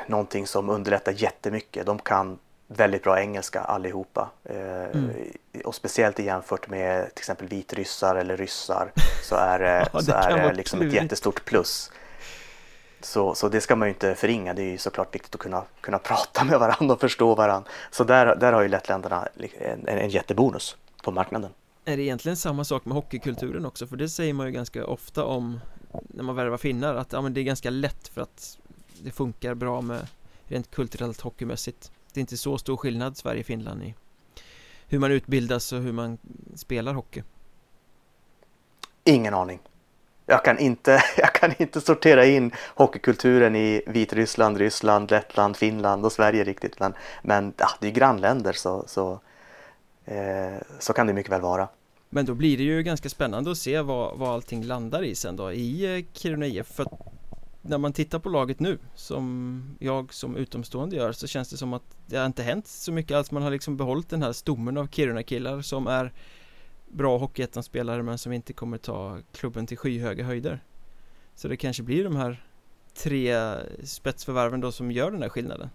[0.08, 1.86] någonting som underlättar jättemycket.
[1.86, 4.30] De kan väldigt bra engelska allihopa.
[4.44, 5.12] Eh, mm.
[5.65, 8.91] Och speciellt jämfört med till exempel vitryssar eller ryssar
[9.24, 9.60] så är,
[9.94, 11.91] ja, det, så är det liksom ett jättestort plus.
[13.06, 14.54] Så, så det ska man ju inte förringa.
[14.54, 17.70] Det är ju såklart viktigt att kunna, kunna prata med varandra och förstå varandra.
[17.92, 19.28] Så där, där har ju lettländerna
[19.60, 21.52] en, en, en jättebonus på marknaden.
[21.86, 23.88] Är det egentligen samma sak med hockeykulturen också?
[23.88, 25.60] För det säger man ju ganska ofta om
[25.92, 28.58] när man värvar finnar att ja, men det är ganska lätt för att
[29.04, 30.08] det funkar bra med
[30.48, 31.92] rent kulturellt hockeymässigt.
[32.14, 33.96] Det är inte så stor skillnad Sverige-Finland i
[34.88, 36.18] hur man utbildas och hur man
[36.56, 37.24] spelar hockey.
[39.04, 39.60] Ingen aning.
[40.32, 46.12] Jag kan inte, jag kan inte sortera in hockeykulturen i Vitryssland, Ryssland, Lettland, Finland och
[46.12, 46.80] Sverige riktigt.
[46.80, 49.20] Men, men ja, det är grannländer så, så,
[50.06, 51.67] eh, så kan det mycket väl vara.
[52.10, 55.36] Men då blir det ju ganska spännande att se vad, vad allting landar i sen
[55.36, 56.67] då i eh, Kiruna IF.
[56.67, 56.86] För
[57.62, 61.74] när man tittar på laget nu som jag som utomstående gör så känns det som
[61.74, 63.32] att det har inte hänt så mycket alls.
[63.32, 66.12] Man har liksom behållit den här stommen av Kiruna-killar som är
[66.93, 70.60] bra hockeyettan-spelare men som inte kommer ta klubben till skyhöga höjder.
[71.36, 72.43] Så det kanske blir de här
[72.93, 73.36] tre
[73.84, 75.69] spetsförvärven då som gör den här skillnaden.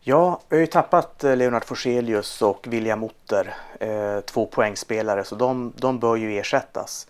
[0.00, 5.34] Ja, vi har ju tappat eh, Leonard Forselius och William Otter, eh, två poängspelare, så
[5.34, 7.06] de, de bör ju ersättas.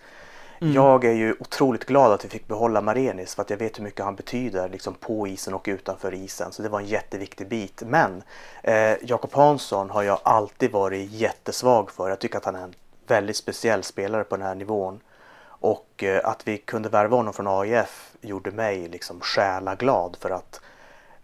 [0.60, 0.74] Mm.
[0.74, 3.84] Jag är ju otroligt glad att vi fick behålla Marenis för att jag vet hur
[3.84, 6.52] mycket han betyder liksom på isen och utanför isen.
[6.52, 7.82] Så det var en jätteviktig bit.
[7.86, 8.22] Men
[8.62, 12.08] eh, Jakob Hansson har jag alltid varit jättesvag för.
[12.08, 12.74] Jag tycker att han är en
[13.10, 15.00] väldigt speciell spelare på den här nivån.
[15.46, 20.60] Och eh, att vi kunde värva honom från AIF gjorde mig liksom själaglad för att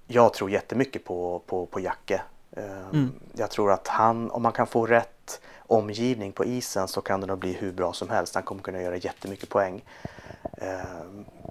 [0.06, 2.22] jag tror jättemycket på, på, på Jacke.
[2.52, 3.12] Eh, mm.
[3.32, 7.26] Jag tror att han, om man kan få rätt omgivning på isen så kan det
[7.26, 8.34] nog bli hur bra som helst.
[8.34, 9.84] Han kommer kunna göra jättemycket poäng.
[10.52, 10.80] Eh,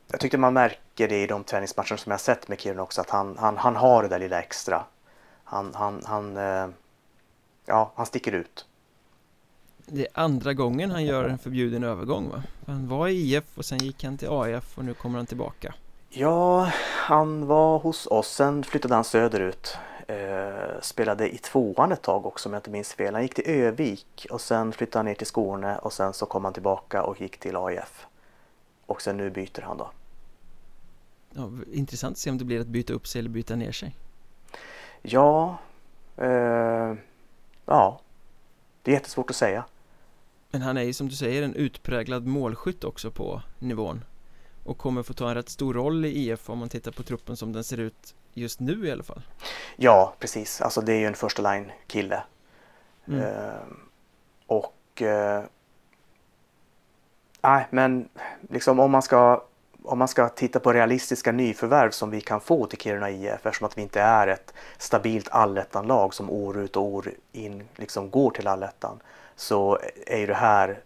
[0.08, 3.10] jag tyckte man märker det i de träningsmatcher som jag sett med Kiruna också att
[3.10, 4.84] han, han, han har det där lilla extra.
[5.44, 6.68] Han, han, han, eh,
[7.65, 8.65] ja, han sticker ut.
[9.91, 12.43] Det är andra gången han gör en förbjuden övergång va?
[12.67, 15.73] Han var i IF och sen gick han till AIF och nu kommer han tillbaka.
[16.10, 19.78] Ja, han var hos oss, sen flyttade han söderut
[20.10, 23.13] eh, spelade i tvåan ett tag också om jag inte minns fel.
[23.13, 26.43] Han gick till Övik och sen flyttade han ner till Skåne och sen så kom
[26.43, 28.06] han tillbaka och gick till AIF.
[28.86, 29.91] Och sen nu byter han då.
[31.34, 33.95] Ja, intressant att se om det blir att byta upp sig eller byta ner sig.
[35.02, 35.58] Ja,
[36.17, 36.93] eh,
[37.65, 37.99] ja,
[38.82, 39.63] det är jättesvårt att säga.
[40.51, 44.03] Men han är ju som du säger en utpräglad målskytt också på nivån
[44.63, 47.38] och kommer få ta en rätt stor roll i IF om man tittar på truppen
[47.38, 49.21] som den ser ut just nu i alla fall.
[49.75, 50.62] Ja, precis.
[50.62, 52.23] Alltså det är ju en första line kille.
[53.07, 53.19] Mm.
[53.19, 53.62] Uh,
[54.47, 55.43] och uh,
[57.41, 58.09] Nej, men
[58.49, 59.43] liksom om man ska
[59.83, 63.67] om man ska titta på realistiska nyförvärv som vi kan få till Kiruna IF eftersom
[63.67, 68.31] att vi inte är ett stabilt allettan-lag som år ut och år in liksom går
[68.31, 68.99] till allettan
[69.39, 70.80] så är ju det här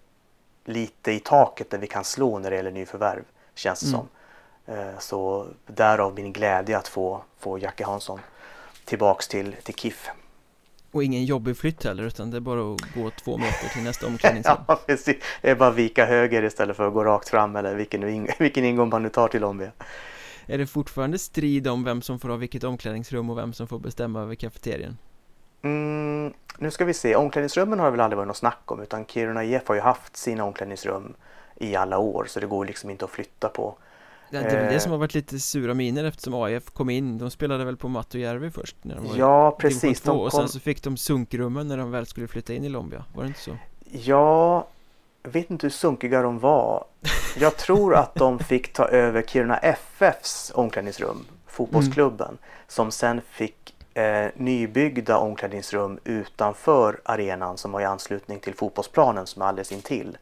[0.66, 3.24] lite i taket där vi kan slå när det gäller nyförvärv
[3.56, 4.00] känns det mm.
[4.00, 4.08] som.
[4.76, 8.20] Eh, så därav min glädje att få, få Jacke Hansson
[8.86, 10.10] tillbaks till, till KIF.
[10.92, 14.08] Och ingen jobbig flytt heller utan det är bara att gå två meter till nästa
[14.08, 14.58] omklädningsrum.
[14.68, 15.18] ja, precis.
[15.42, 18.66] Det är bara att vika höger istället för att gå rakt fram eller vilken, vilken
[18.66, 19.72] ingång man nu tar till Lombia.
[20.46, 23.80] Är det fortfarande strid om vem som får ha vilket omklädningsrum och vem som får
[23.80, 24.98] bestämma över kafeterien?
[25.64, 29.06] Mm, nu ska vi se, omklädningsrummen har det väl aldrig varit något snack om utan
[29.06, 31.14] Kiruna IF har ju haft sina omklädningsrum
[31.56, 33.76] i alla år så det går liksom inte att flytta på.
[34.30, 37.32] Det är väl det som har varit lite sura miner eftersom AIF kom in De
[37.32, 40.20] spelade väl på Mattojärvi först när de var Ja precis de kom...
[40.20, 43.24] Och sen så fick de sunkrummen när de väl skulle flytta in i Lombia Var
[43.24, 43.58] det inte så?
[43.92, 44.68] Ja
[45.24, 46.86] Jag vet inte hur sunkiga de var
[47.40, 52.40] Jag tror att de fick ta över Kiruna FFs omklädningsrum Fotbollsklubben mm.
[52.68, 59.42] Som sen fick eh, nybyggda omklädningsrum utanför arenan som var i anslutning till fotbollsplanen som
[59.42, 60.18] är alldeles intill.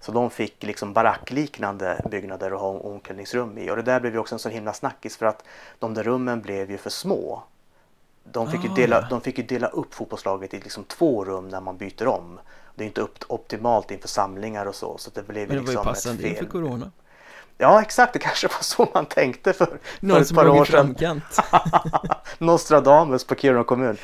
[0.00, 3.70] Så de fick liksom barackliknande byggnader att ha omklädningsrum i.
[3.70, 5.44] Och det där blev ju också en så himla snackis för att
[5.78, 7.42] de där rummen blev ju för små.
[8.24, 11.48] de fick, ju Ah, dela, de fick ju dela upp fotbollslaget i liksom två rum
[11.48, 12.40] när man byter om.
[12.74, 14.98] Det är inte upp, optimalt inför samlingar och så.
[14.98, 16.90] så det blev Men det var ju liksom passande inför corona
[17.60, 18.12] Ja, exakt.
[18.12, 19.66] Det kanske var så man tänkte för,
[20.00, 21.22] för ett par år sedan.
[22.38, 23.96] Nostradamus på Kiruna kommun.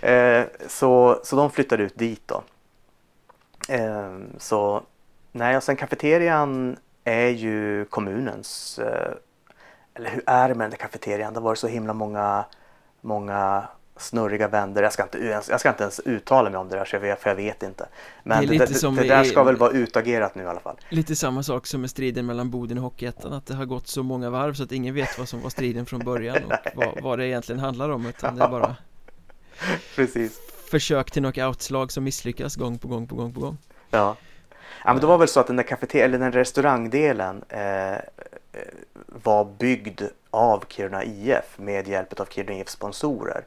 [0.00, 2.42] Eh, så, så de flyttade ut dit då.
[3.68, 4.82] Eh, så
[5.32, 8.78] nej, och sen kafeterian är ju kommunens.
[8.78, 9.12] Eh,
[9.94, 11.32] eller hur är det med den där kafeterian?
[11.32, 12.44] Det har varit så himla många,
[13.00, 14.82] många snurriga vänder.
[14.82, 17.20] Jag ska, inte, ens- jag ska inte ens uttala mig om det där jag vet,
[17.20, 17.86] för jag vet inte.
[18.22, 20.46] Men Det är det, det, som det där i- ska väl vara utagerat nu i
[20.46, 20.76] alla fall.
[20.88, 24.02] Lite samma sak som med striden mellan Boden och Hockeyettan Att det har gått så
[24.02, 27.18] många varv så att ingen vet vad som var striden från början och vad, vad
[27.18, 28.76] det egentligen handlar om utan det är bara
[29.96, 30.38] Precis.
[30.70, 33.56] försök till knockoutslag som misslyckas gång på gång på gång på gång
[33.90, 34.16] Ja.
[34.84, 37.98] ja men det var väl så att den där kafeter- eller den restaurangdelen eh, eh,
[39.06, 43.44] var byggd av Kiruna IF med hjälp av Kiruna IF sponsorer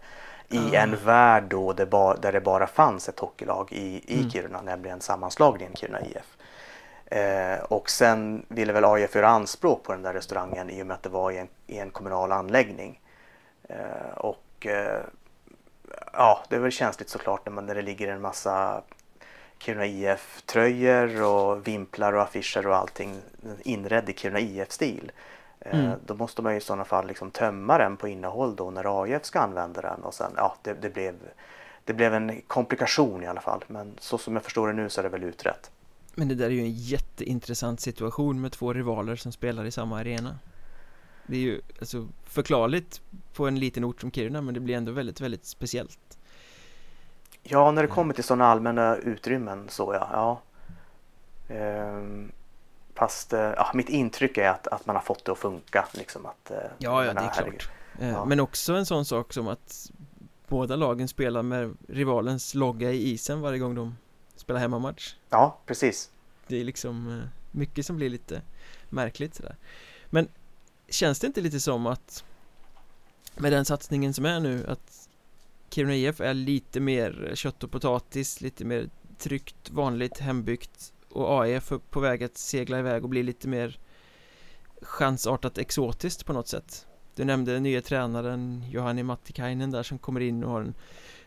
[0.49, 0.81] i Ah.
[0.83, 4.29] en värld då det ba, där det bara fanns ett hockeylag i, i Mm.
[4.29, 6.37] Kiruna, nämligen sammanslagningen Kiruna IF.
[7.05, 10.93] Eh, och sen ville väl AIF göra anspråk på den där restaurangen i och med
[10.93, 12.99] att det var i en, i en kommunal anläggning.
[13.69, 15.01] Eh, och eh,
[16.13, 18.81] ja, det är väl känsligt såklart när, man, när det ligger en massa
[19.59, 23.21] Kiruna IF-tröjor och vimplar och affischer och allting
[23.63, 25.11] inredd i Kiruna IF-stil.
[25.71, 25.99] Eh, Mm.
[26.05, 29.25] Då måste man ju i sådana fall liksom tömma den på innehåll då när AIF
[29.25, 31.15] ska använda den och sen, ja, det, det, blev,
[31.83, 33.63] det blev en komplikation i alla fall.
[33.67, 35.71] Men så som jag förstår det nu så är det väl utrett.
[36.15, 39.99] Men det där är ju en jätteintressant situation med två rivaler som spelar i samma
[39.99, 40.39] arena
[41.27, 43.01] Det är ju alltså förklarligt
[43.33, 46.17] på en liten ort som Kiruna men det blir ändå väldigt, väldigt speciellt
[47.43, 50.09] Ja, när det kommer till sådana allmänna utrymmen så ja.
[50.11, 50.41] ja.
[51.55, 52.31] Ehm,
[52.97, 55.87] fast eh, ja, mitt intryck är att, att man har fått det att funka.
[55.93, 58.25] Liksom, att, eh, Ja, ja, det är klart Eh, Ja.
[58.25, 59.91] Men också en sån sak som att
[60.47, 63.97] båda lagen spelar med rivalens logga i isen varje gång de
[64.35, 66.09] spelar hemmamatch Ja, precis.
[66.47, 68.41] Det är liksom eh, mycket som blir lite
[68.89, 69.55] märkligt sådär
[70.09, 70.27] Men
[70.89, 72.23] känns det inte lite som att
[73.35, 75.09] med den satsningen som är nu att
[75.69, 81.71] Kiruna IF är lite mer kött och potatis, lite mer tryggt, vanligt, hembyggt och AIF
[81.71, 83.79] är på väg att segla iväg och bli lite mer
[84.81, 90.43] chansartat exotiskt på något sätt Du nämnde nya tränaren Johanni Mattikainen där som kommer in
[90.43, 90.73] och har en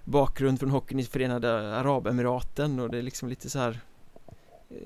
[0.05, 3.81] bakgrund från hockeyn i Förenade Arabemiraten och det är liksom lite så här
[4.71, 4.77] eh,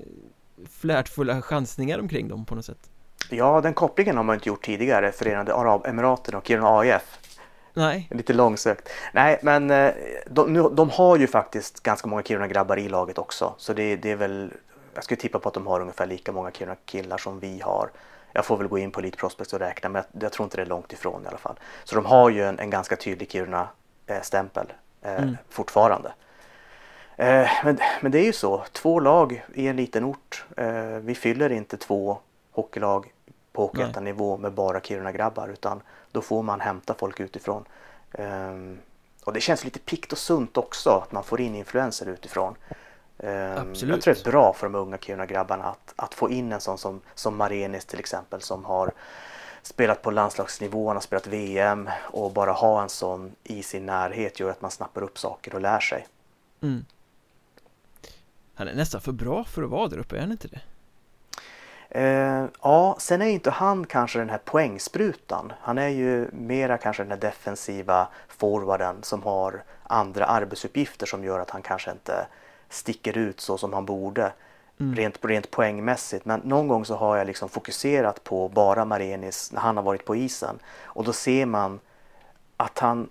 [0.69, 2.89] flärtfulla chansningar omkring dem på något sätt
[3.29, 5.11] Ja, den kopplingen har man inte gjort tidigare.
[5.11, 7.19] Förenade Arabemiraten och Kiruna AIF.
[7.73, 8.89] Nej, Lite långsökt.
[9.13, 9.91] Nej, men eh,
[10.27, 13.53] de, nu, de har ju faktiskt ganska många Kiruna-grabbar i laget också.
[13.57, 14.53] Så det, det är väl,
[14.95, 17.89] jag skulle tippa på att de har ungefär lika många Kiruna-killar som vi har.
[18.33, 20.57] Jag får väl gå in på Elite Prospects och räkna, men jag, jag tror inte
[20.57, 21.59] det är långt ifrån i alla fall.
[21.83, 25.37] Så de har ju en, en ganska tydlig Kiruna-stämpel eh, Mm.
[25.49, 26.13] fortfarande.
[27.15, 30.45] Eh, men, men det är ju så, två lag i en liten ort.
[30.57, 32.17] Eh, vi fyller inte två
[32.51, 33.13] hockeylag
[33.51, 35.81] på Hockeyettan-nivå med bara Kiruna-grabbar utan
[36.11, 37.65] då får man hämta folk utifrån.
[38.13, 38.79] Ehm,
[39.25, 42.55] och det känns lite pikt och sunt också att man får in influenser utifrån.
[43.19, 43.95] Ehm, Absolut.
[43.95, 46.77] Jag tror det är bra för de unga Kiruna-grabbarna att, att få in en sån
[46.77, 48.91] som, som Marenis till exempel som har
[49.61, 54.39] spelat på landslagsnivå, han har spelat VM och bara ha en sån i sin närhet
[54.39, 56.07] gör att man snappar upp saker och lär sig.
[56.61, 56.85] mm.
[58.57, 60.61] Han är nästan för bra för att vara där uppe, är han inte det?
[61.89, 65.53] Eh, ja, sen är inte han kanske den här poängsprutan.
[65.61, 71.39] Han är ju mera kanske den här defensiva forwarden som har andra arbetsuppgifter som gör
[71.39, 72.27] att han kanske inte
[72.69, 74.31] sticker ut så som han borde
[74.79, 74.95] Mm.
[74.95, 76.25] rent, rent poängmässigt.
[76.25, 80.05] Men någon gång så har jag liksom fokuserat på bara Marenis när han har varit
[80.05, 81.79] på isen och då ser man
[82.57, 83.09] att han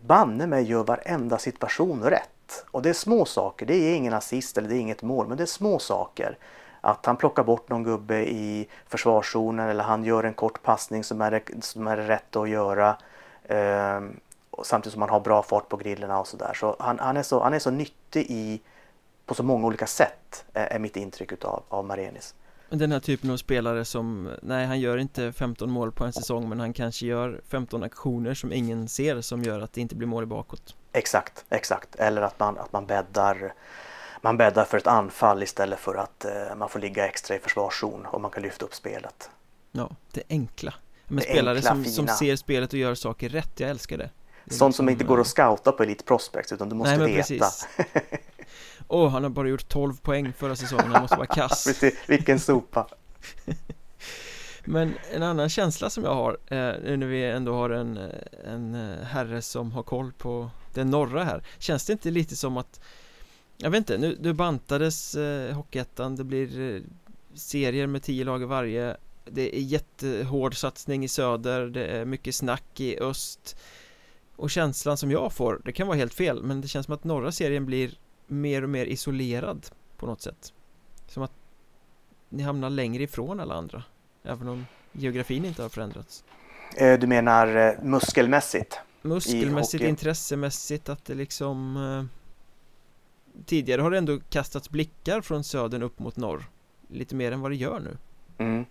[0.00, 2.64] banne mig gör varenda situation rätt.
[2.70, 5.36] Och det är små saker, det är ingen assist eller det är inget mål, men
[5.36, 6.38] det är små saker.
[6.80, 11.20] Att han plockar bort någon gubbe i försvarszonen eller han gör en kort passning som
[11.20, 12.96] är, som är rätt att göra.
[13.48, 14.16] Ehm,
[14.62, 16.54] samtidigt som han har bra fart på grillorna och sådär.
[16.54, 18.60] Så han, han, är så han är så nyttig i,
[19.28, 22.34] på så många olika sätt, är, är mitt intryck utav, av Marenis.
[22.70, 26.48] Den här typen av spelare som, nej han gör inte 15 mål på en säsong
[26.48, 30.08] men han kanske gör 15 aktioner som ingen ser som gör att det inte blir
[30.08, 31.96] mål bakåt Exakt, exakt.
[31.96, 33.54] Eller att man, att man bäddar
[34.20, 38.06] man bäddar för ett anfall istället för att eh, man får ligga extra i försvarszon
[38.06, 39.30] och man kan lyfta upp spelet.
[39.72, 40.74] Ja, det enkla
[41.06, 44.10] Men Det spelare enkla, som, som ser spelet och gör saker rätt, jag älskar det,
[44.44, 46.90] det Sånt som liksom, inte går eh, att scouta på Elite Prospects utan du måste
[46.90, 47.16] Nej men veta.
[47.16, 47.68] precis
[48.88, 51.82] Åh, han har bara gjort 12 poäng förra säsongen, han måste vara kass.
[52.06, 52.86] Vilken sopa.
[54.64, 57.98] Men en annan känsla som jag har eh, när vi ändå har en,
[58.44, 62.56] en eh, herre som har koll på den norra här Känns det inte lite som
[62.56, 62.80] att
[63.56, 66.82] Jag vet inte, nu, nu bantades eh, Hockeyettan Det blir eh,
[67.34, 68.96] serier med tio lag i varje.
[69.24, 73.56] Det är jättehård satsning i söder Det är mycket snack i öst.
[74.36, 77.04] Och känslan som jag får, det kan vara helt fel Men det känns som att
[77.04, 80.52] norra serien blir mer och mer isolerad På något sätt
[81.06, 81.32] Som att
[82.28, 83.82] ni hamnar längre ifrån alla andra
[84.22, 86.24] Även om geografin inte har förändrats
[86.76, 88.78] Eh, Du menar eh, muskelmässigt?
[89.02, 92.04] Muskelmässigt, intressemässigt att det liksom eh,
[93.46, 96.44] Tidigare har det ändå kastats blickar från södern upp mot norr
[96.88, 97.96] Lite mer än vad det gör nu
[98.40, 98.64] Mm.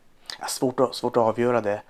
[0.50, 1.82] Svårt, att, svårt att avgöra det.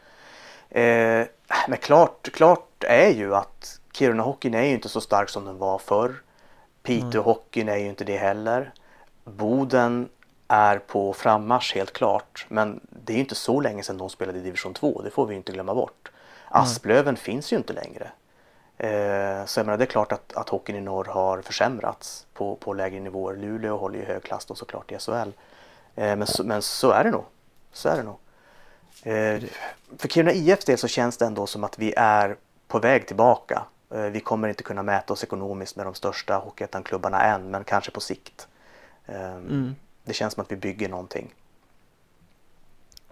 [0.81, 1.27] Eh,
[1.67, 5.79] men klart, klart är ju att Kiruna-hockeyn är ju inte så stark som den var
[5.79, 6.15] förr.
[6.87, 8.73] Piteå-hockeyn är ju inte det heller.
[9.23, 10.09] Boden
[10.47, 12.45] är på frammarsch helt klart.
[12.49, 15.01] Men det är ju inte så länge sedan de spelade i division 2.
[15.01, 16.11] Det får vi ju inte glömma bort.
[16.49, 18.11] Asplöven finns ju inte längre.
[18.77, 22.55] Eh, så jag menar, det är klart att, att hockeyn i norr har försämrats på,
[22.55, 23.35] på lägre nivåer.
[23.35, 25.11] Luleå håller ju hög klass då såklart i SHL.
[25.11, 27.25] Eh, men, så, men så är det nog.
[27.71, 28.17] Så är det nog.
[29.03, 29.49] Eh,
[29.97, 32.35] för Kiruna IFs del så känns det ändå som att vi är
[32.67, 33.63] på väg tillbaka.
[33.89, 37.91] Eh, vi kommer inte kunna mäta oss ekonomiskt med de största Hockeyettan-klubbarna än, men kanske
[37.91, 38.47] på sikt.
[39.05, 39.75] Eh, mm.
[40.03, 41.33] Det känns som att vi bygger någonting.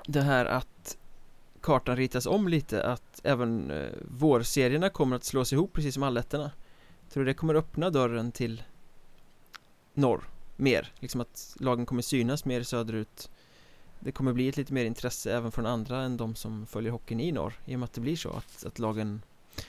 [0.08, 0.98] Det här att
[1.62, 6.52] kartan ritas om lite Att även eh, vårserierna kommer att slås ihop precis som allettorna
[7.10, 8.64] Tror du det kommer öppna dörren till
[9.94, 10.24] norr
[10.56, 10.92] mer?
[11.00, 13.30] Liksom att lagen kommer synas mer söderut
[14.00, 17.20] Det kommer bli ett lite mer intresse även från andra än de som följer hockeyn
[17.20, 19.22] i norr I och med att det blir så att, att lagen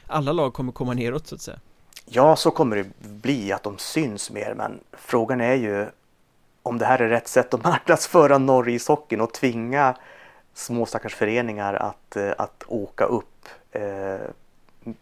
[0.07, 1.59] Alla lag kommer komma neråt så att säga
[2.05, 5.87] Ja, så kommer det bli att de syns mer, men frågan är ju
[6.63, 9.97] om det här är rätt sätt att marknadsföra norrishockeyn och tvinga
[10.55, 13.49] små stackars föreningar att, eh, att åka upp.
[13.73, 14.17] Eh,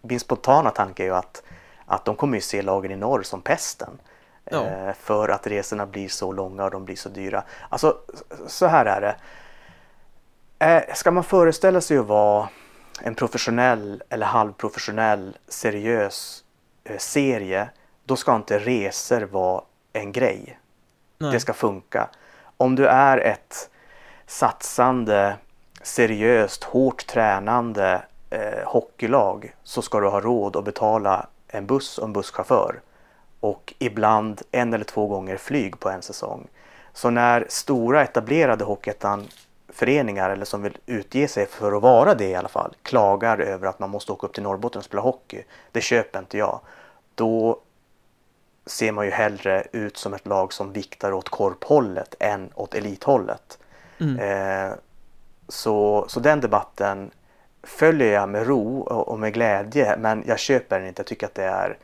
[0.00, 1.42] Min spontana tanke är ju att,
[1.86, 3.98] att de kommer ju se lagen i norr som pesten.
[4.44, 4.64] Ja.
[4.64, 7.42] Eh, För att resorna blir så långa och de blir så dyra.
[7.68, 7.96] Alltså,
[8.46, 10.94] så här är det.
[10.94, 12.48] Ska man föreställa sig att vara
[13.00, 16.44] en professionell eller halvprofessionell seriös
[16.84, 17.68] eh, serie,
[18.04, 20.58] då ska inte resor vara en grej.
[21.18, 21.32] Nej.
[21.32, 22.08] Det ska funka.
[22.56, 23.70] Om du är ett
[24.26, 25.36] satsande,
[25.82, 32.04] seriöst, hårt tränande eh, hockeylag så ska du ha råd att betala en buss och
[32.04, 32.80] en busschaufför
[33.40, 36.48] och ibland en eller två gånger flyg på en säsong.
[36.92, 38.64] Så när stora etablerade
[39.74, 43.68] Hockeyettan-föreningar, eller som vill utge sig för att vara det i alla fall, klagar över
[43.68, 46.60] att man måste åka upp till Norrbotten och spela hockey, det köper inte jag.
[47.14, 47.60] Då
[48.66, 53.58] ser man ju hellre ut som ett lag som viktar åt korphållet än åt elithållet.
[54.00, 54.18] Mm.
[54.18, 54.72] Eh,
[55.48, 57.10] så, så den debatten
[57.62, 61.00] följer jag med ro och, med glädje men jag köper den inte.
[61.00, 61.78] Jag tycker att det är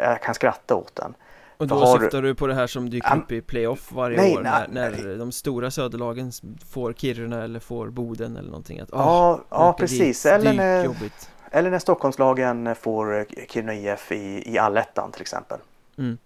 [0.00, 1.14] jag kan skratta åt den.
[1.56, 4.36] Och då har- syftar du på det här som dyker upp i playoff varje Nej,
[4.36, 5.02] år nej, när, nej.
[5.04, 6.32] när de stora söderlagen
[6.70, 10.22] får Kiruna eller får Boden eller någonting att, Ja, ja åka precis.
[10.22, 15.22] dit, Eller när, jobbigt eller när Stockholmslagen får eh, Kiruna IF i, i allettan till
[15.22, 15.58] exempel.
[15.98, 16.18] mm.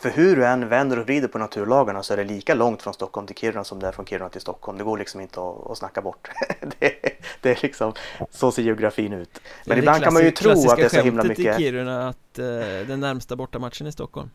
[0.00, 2.94] För hur du än vänder och vrider på naturlagarna så är det lika långt från
[2.94, 4.78] Stockholm till Kiruna som det är från Kiruna till Stockholm.
[4.78, 6.28] Det går liksom inte att, att snacka bort.
[6.78, 6.92] det,
[7.40, 7.92] det är liksom,
[8.30, 9.40] så ser geografin ut.
[9.66, 11.60] Men Det ibland kan man ju tro att klassiska det är så himla skämtet mycket.
[11.60, 12.44] i Kiruna att eh,
[12.88, 14.30] den närmsta bortamatchen är Stockholm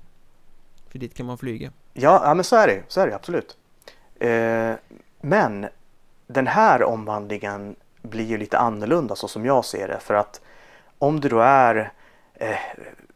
[0.91, 3.57] för dit kan man flyga Ja, ja men så är det så är det absolut.
[4.19, 4.73] Eh,
[5.21, 5.67] men
[6.27, 9.99] den här omvandlingen blir ju lite annorlunda så som jag ser det.
[9.99, 10.41] För att
[10.97, 11.91] om du då är
[12.33, 12.57] eh,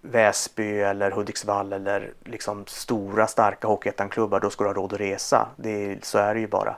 [0.02, 5.48] Väsby eller Hudiksvall eller liksom stora starka Hockeyettan-klubbar då ska du ha råd att resa.
[5.56, 6.76] Det är, så är det ju bara.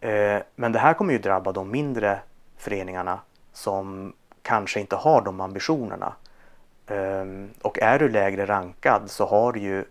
[0.00, 2.18] Eh, men det här kommer ju drabba de mindre
[2.56, 3.20] föreningarna
[3.52, 4.12] som
[4.42, 6.12] kanske inte har de ambitionerna.
[6.86, 7.24] Eh,
[7.62, 9.84] och är du lägre rankad så har du ju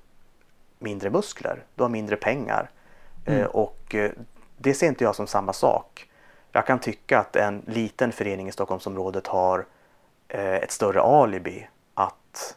[0.80, 2.69] mindre muskler, du har mindre pengar.
[3.25, 3.41] Mm.
[3.41, 4.11] Eh, och eh,
[4.57, 6.09] det ser inte jag som samma sak.
[6.51, 9.65] Jag kan tycka att en liten förening i Stockholmsområdet har
[10.27, 12.55] eh, ett större alibi att,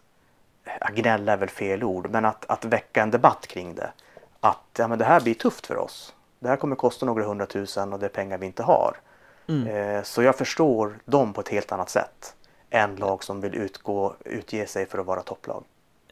[0.93, 3.93] gnälla är väl fel ord, men att, att väcka en debatt kring det.
[4.41, 6.14] Att ja, men det här blir tufft för oss.
[6.39, 8.97] Det här kommer kosta några hundratusen och det är pengar vi inte har.
[9.49, 10.05] mm.
[10.05, 12.35] Så jag förstår dem på ett helt annat sätt
[12.70, 15.64] än lag som vill utgå, utge sig för att vara topplag.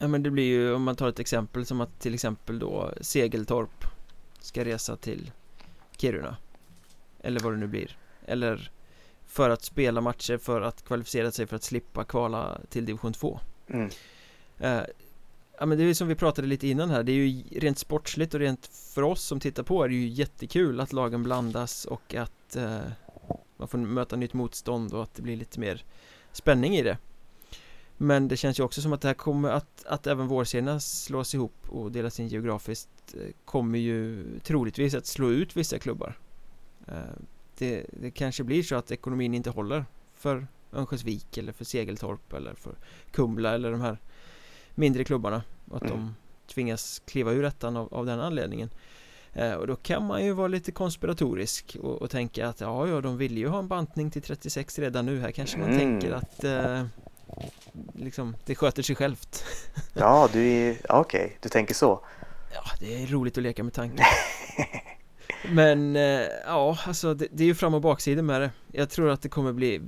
[0.03, 2.90] Ja men det blir ju om man tar ett exempel som att till exempel då
[3.01, 3.84] Segeltorp
[4.38, 5.30] ska resa till
[5.96, 6.36] Kiruna.
[7.22, 7.98] Eller vad det nu blir.
[8.26, 8.70] Eller
[9.26, 13.40] för att spela matcher för att kvalificera sig för att slippa kvala till division 2
[13.68, 13.90] Mm.
[14.59, 14.82] eh,
[15.59, 17.03] Ja men det är ju som vi pratade lite innan här.
[17.03, 20.09] Det är ju rent sportsligt och rent för oss som tittar på är det ju
[20.09, 22.78] jättekul att lagen blandas och att eh,
[23.57, 25.84] man får möta nytt motstånd och att det blir lite mer
[26.32, 26.98] spänning i det
[28.03, 31.34] men det känns ju också som att det här kommer att, att även vårserierna slås
[31.34, 36.18] ihop och delas in geografiskt eh, kommer ju troligtvis att slå ut vissa klubbar
[36.86, 36.94] eh,
[37.59, 39.84] det, det kanske blir så att ekonomin inte håller
[40.14, 42.74] för Örnsköldsvik eller för Segeltorp eller för
[43.11, 43.98] Kumla eller de här
[44.74, 45.96] mindre klubbarna och att mm.
[45.96, 46.14] de
[46.55, 48.70] tvingas kliva ur ettan av, av den anledningen
[49.32, 53.01] eh, och då kan man ju vara lite konspiratorisk och, och, tänka att ja, ja,
[53.01, 55.78] de vill ju ha en bantning till 36 redan nu här kanske man mm.
[55.78, 56.84] tänker att eh,
[57.94, 59.44] liksom, det sköter sig självt.
[59.94, 62.04] Ja, du är, okej, okay, du tänker så.
[62.54, 64.04] Ja, det är roligt att leka med tanken.
[65.52, 68.50] Men eh, ja, alltså det, det, är ju fram och baksidor med det.
[68.72, 69.80] Jag tror att det kommer bli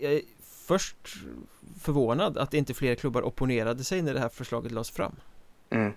[0.00, 0.96] Jag är först
[1.80, 5.16] förvånad att inte fler klubbar opponerade sig när det här förslaget lades fram.
[5.70, 5.92] Mm.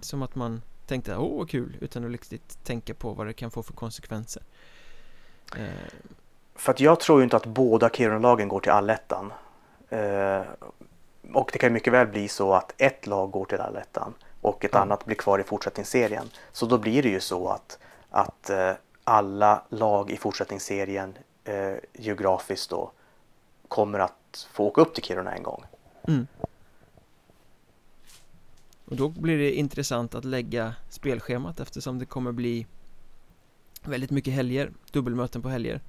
[0.00, 3.50] Som att man tänkte, åh vad kul, utan att riktigt tänka på vad det kan
[3.50, 4.42] få för konsekvenser.
[5.56, 5.66] Eh.
[6.54, 9.32] För att jag tror ju inte att båda Kiruna-lagen går till allettan
[11.32, 14.74] Och det kan mycket väl bli så att ett lag går till allettan och ett
[14.74, 14.82] mm.
[14.82, 16.30] annat blir kvar i fortsättningsserien.
[16.52, 17.78] Så då blir det ju så att,
[18.10, 18.72] att eh,
[19.04, 21.14] alla lag i fortsättningsserien
[21.44, 22.90] eh, geografiskt då
[23.68, 25.64] kommer att få åka upp till Kiruna en gång.
[26.08, 26.26] Mm.
[28.84, 32.66] Och då blir det intressant att lägga spelschemat eftersom det kommer bli
[33.82, 35.80] väldigt mycket helger, dubbelmöten på helger.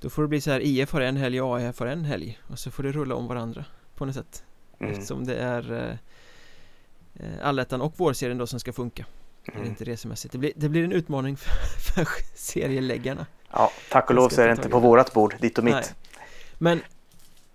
[0.00, 2.38] Då får det bli så här, IF har en helg och AIF har en helg
[2.46, 4.44] och så får det rulla om varandra på något sätt.
[4.78, 4.92] Mm.
[4.92, 5.94] Eftersom det är eh,
[7.14, 9.06] eh allettan och vårserien då som ska funka.
[9.52, 9.66] Mm.
[9.66, 10.32] Inte resemässigt.
[10.32, 11.50] Det blir, det blir en utmaning för,
[11.94, 13.26] för serieläggarna.
[13.52, 15.74] Ja, tack och lov så är det inte på vårat bord, ditt och mitt.
[15.74, 15.84] Nej.
[16.58, 16.80] Men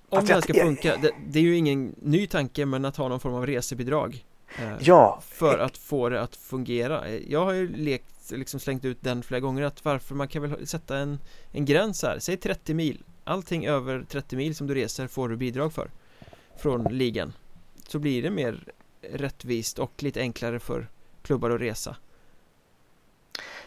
[0.09, 3.07] om det här ska funka, det, det, är ju ingen ny tanke men att ha
[3.07, 4.25] någon form av resebidrag
[4.59, 8.97] eh, Ja För att få det att fungera Jag har ju lekt, liksom slängt ut
[9.01, 11.19] den flera gånger att varför man kan väl sätta en,
[11.51, 15.37] en gräns här, säg 30 mil Allting över 30 mil som du reser får du
[15.37, 15.91] bidrag för
[16.57, 17.33] Från ligan
[17.87, 18.63] Så blir det mer
[19.01, 20.87] rättvist och lite enklare för
[21.21, 21.95] klubbar att resa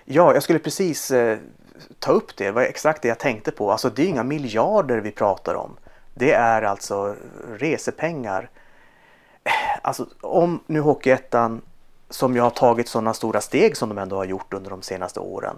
[0.05, 1.39] Ja, jag skulle precis eh,
[1.99, 2.45] ta upp det.
[2.45, 3.73] Det var exakt det jag tänkte på.
[3.73, 5.77] Alltså det är inga miljarder vi pratar om.
[6.15, 7.17] Det är alltså
[7.59, 8.51] resepengar.
[9.45, 9.53] Eh,
[9.83, 11.63] alltså om nu Hockeyettan,
[12.11, 15.21] som ju har tagit sådana stora steg som de ändå har gjort under de senaste
[15.21, 15.57] åren,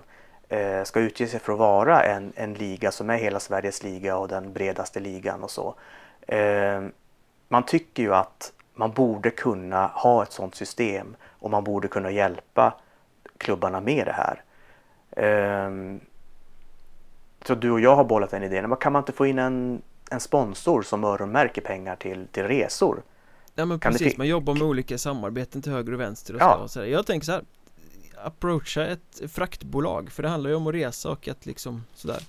[0.49, 4.17] eh, ska utge sig för att vara en, en liga som är hela Sveriges liga
[4.17, 5.75] och den bredaste ligan och så.
[6.27, 6.83] Eh,
[7.49, 12.11] man tycker ju att man borde kunna ha ett sådant system och man borde kunna
[12.11, 12.75] hjälpa
[13.39, 14.43] klubbarna med det här.
[15.67, 16.01] Um,
[17.45, 18.69] så du och jag har bollat den idén.
[18.69, 23.03] Men kan man inte få in en, en sponsor som öronmärker pengar till, till resor?
[23.61, 26.69] Ja men kan precis, man jobbar med olika samarbeten till höger och vänster och, ja.
[26.69, 26.85] så.
[26.85, 27.45] Jag tänker så här
[28.25, 32.23] Approacha ett fraktbolag för det handlar ju om att resa och att liksom sådär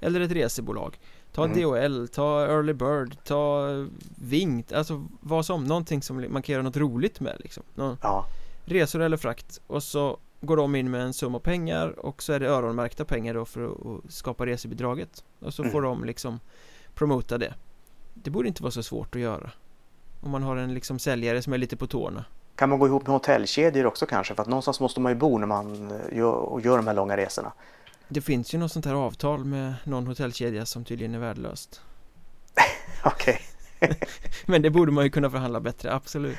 [0.00, 0.98] Eller ett resebolag
[1.32, 1.58] Ta mm.
[1.58, 3.68] DHL, ta Early Bird, ta
[4.14, 8.26] Vingt, alltså vad som, någonting som man kan göra något roligt med liksom Någon, ja.
[8.64, 12.40] Resor eller frakt och så går de in med en summa pengar och så är
[12.40, 15.72] det öronmärkta pengar då för att skapa resebidraget och så mm.
[15.72, 16.40] får de liksom
[16.94, 17.54] promota det
[18.14, 19.50] Det borde inte vara så svårt att göra
[20.20, 23.06] Om man har en liksom säljare som är lite på tårna Kan man gå ihop
[23.06, 24.34] med hotellkedjor också kanske?
[24.34, 27.52] För att någonstans måste man ju bo när man gör, gör de här långa resorna
[28.08, 31.80] Det finns ju något sånt här avtal med någon hotellkedja som tydligen är värdelöst
[33.04, 33.40] Okej
[34.46, 36.38] Men det borde man ju kunna förhandla bättre, absolut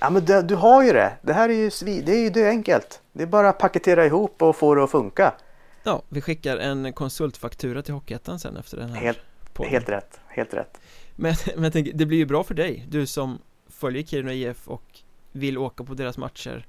[0.00, 1.12] Ja men det, du har ju det.
[1.22, 3.02] Det här är ju svi, det är ju det är enkelt.
[3.12, 5.34] Det är bara att paketera ihop och få det att funka.
[5.82, 9.18] Ja, vi skickar en konsultfaktura till Hockeyettan sen efter den här Helt,
[9.58, 10.80] helt rätt, helt rätt.
[11.20, 14.68] Men, men jag tänker, det blir ju bra för dig, du som följer Kiruna IF
[14.68, 15.00] och
[15.32, 16.66] vill åka på deras matcher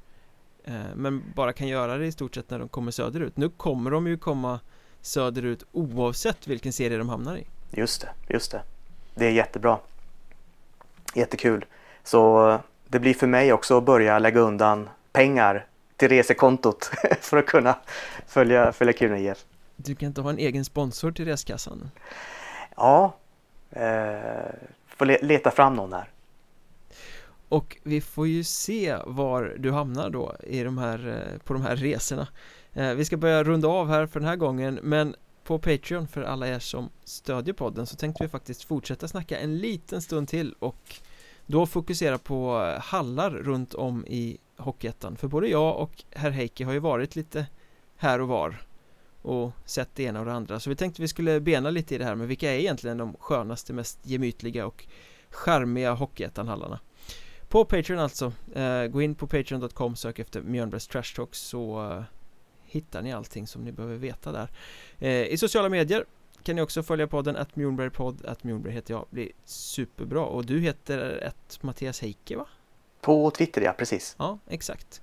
[0.63, 3.37] eh, Men bara kan göra det i stort sett när de kommer söderut.
[3.37, 4.59] Nu kommer de ju komma
[5.01, 7.47] söderut oavsett vilken serie de hamnar i.
[7.71, 8.61] Just det, just det.
[9.15, 9.79] Det är jättebra.
[11.15, 11.65] Jättekul.
[12.03, 16.91] Så det blir för mig också att börja lägga undan pengar till resekontot
[17.21, 17.77] för att kunna
[18.27, 19.45] följa, följa Kiruna IF.
[19.75, 21.91] Du kan inte ha en egen sponsor till reskassan?
[22.75, 23.13] Ja,
[23.71, 24.51] eh,
[24.87, 26.09] får leta fram någon här.
[27.49, 31.61] Och vi får ju se var du hamnar då i de här, eh, på de
[31.61, 32.27] här resorna.
[32.73, 36.21] Eh, vi ska börja runda av här för den här gången, men på Patreon för
[36.21, 40.55] alla er som stödjer podden så tänkte vi faktiskt fortsätta snacka en liten stund till
[40.59, 40.95] och
[41.45, 46.73] då fokusera på hallar runt om i Hockeyettan För både jag och herr Heikki har
[46.73, 47.45] ju varit lite
[47.95, 48.61] här och var
[49.21, 50.59] och sett det ena och det andra.
[50.59, 53.15] Så vi tänkte vi skulle bena lite i det här med vilka är egentligen de
[53.19, 54.87] skönaste, mest gemytliga och
[55.29, 56.79] charmiga Hockeyettan-hallarna?
[57.49, 62.03] På Patreon alltså, eh, gå in på patreon.com, sök efter Mjölnbergs Trash Talk så eh,
[62.63, 64.49] hittar ni allting som ni behöver veta där.
[64.99, 66.05] Eh, I sociala medier
[66.43, 70.25] kan ni också följa podden att Mjornbergpodd, att Mjornberg heter jag, blir superbra.
[70.25, 72.45] Och du heter ett Mattias Heike va?
[73.01, 74.15] På Twitter ja, precis.
[74.19, 75.01] Ja, exakt.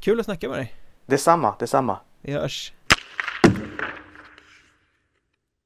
[0.00, 0.74] Kul att snacka med dig.
[1.06, 1.98] Detsamma, detsamma.
[2.20, 2.72] Vi hörs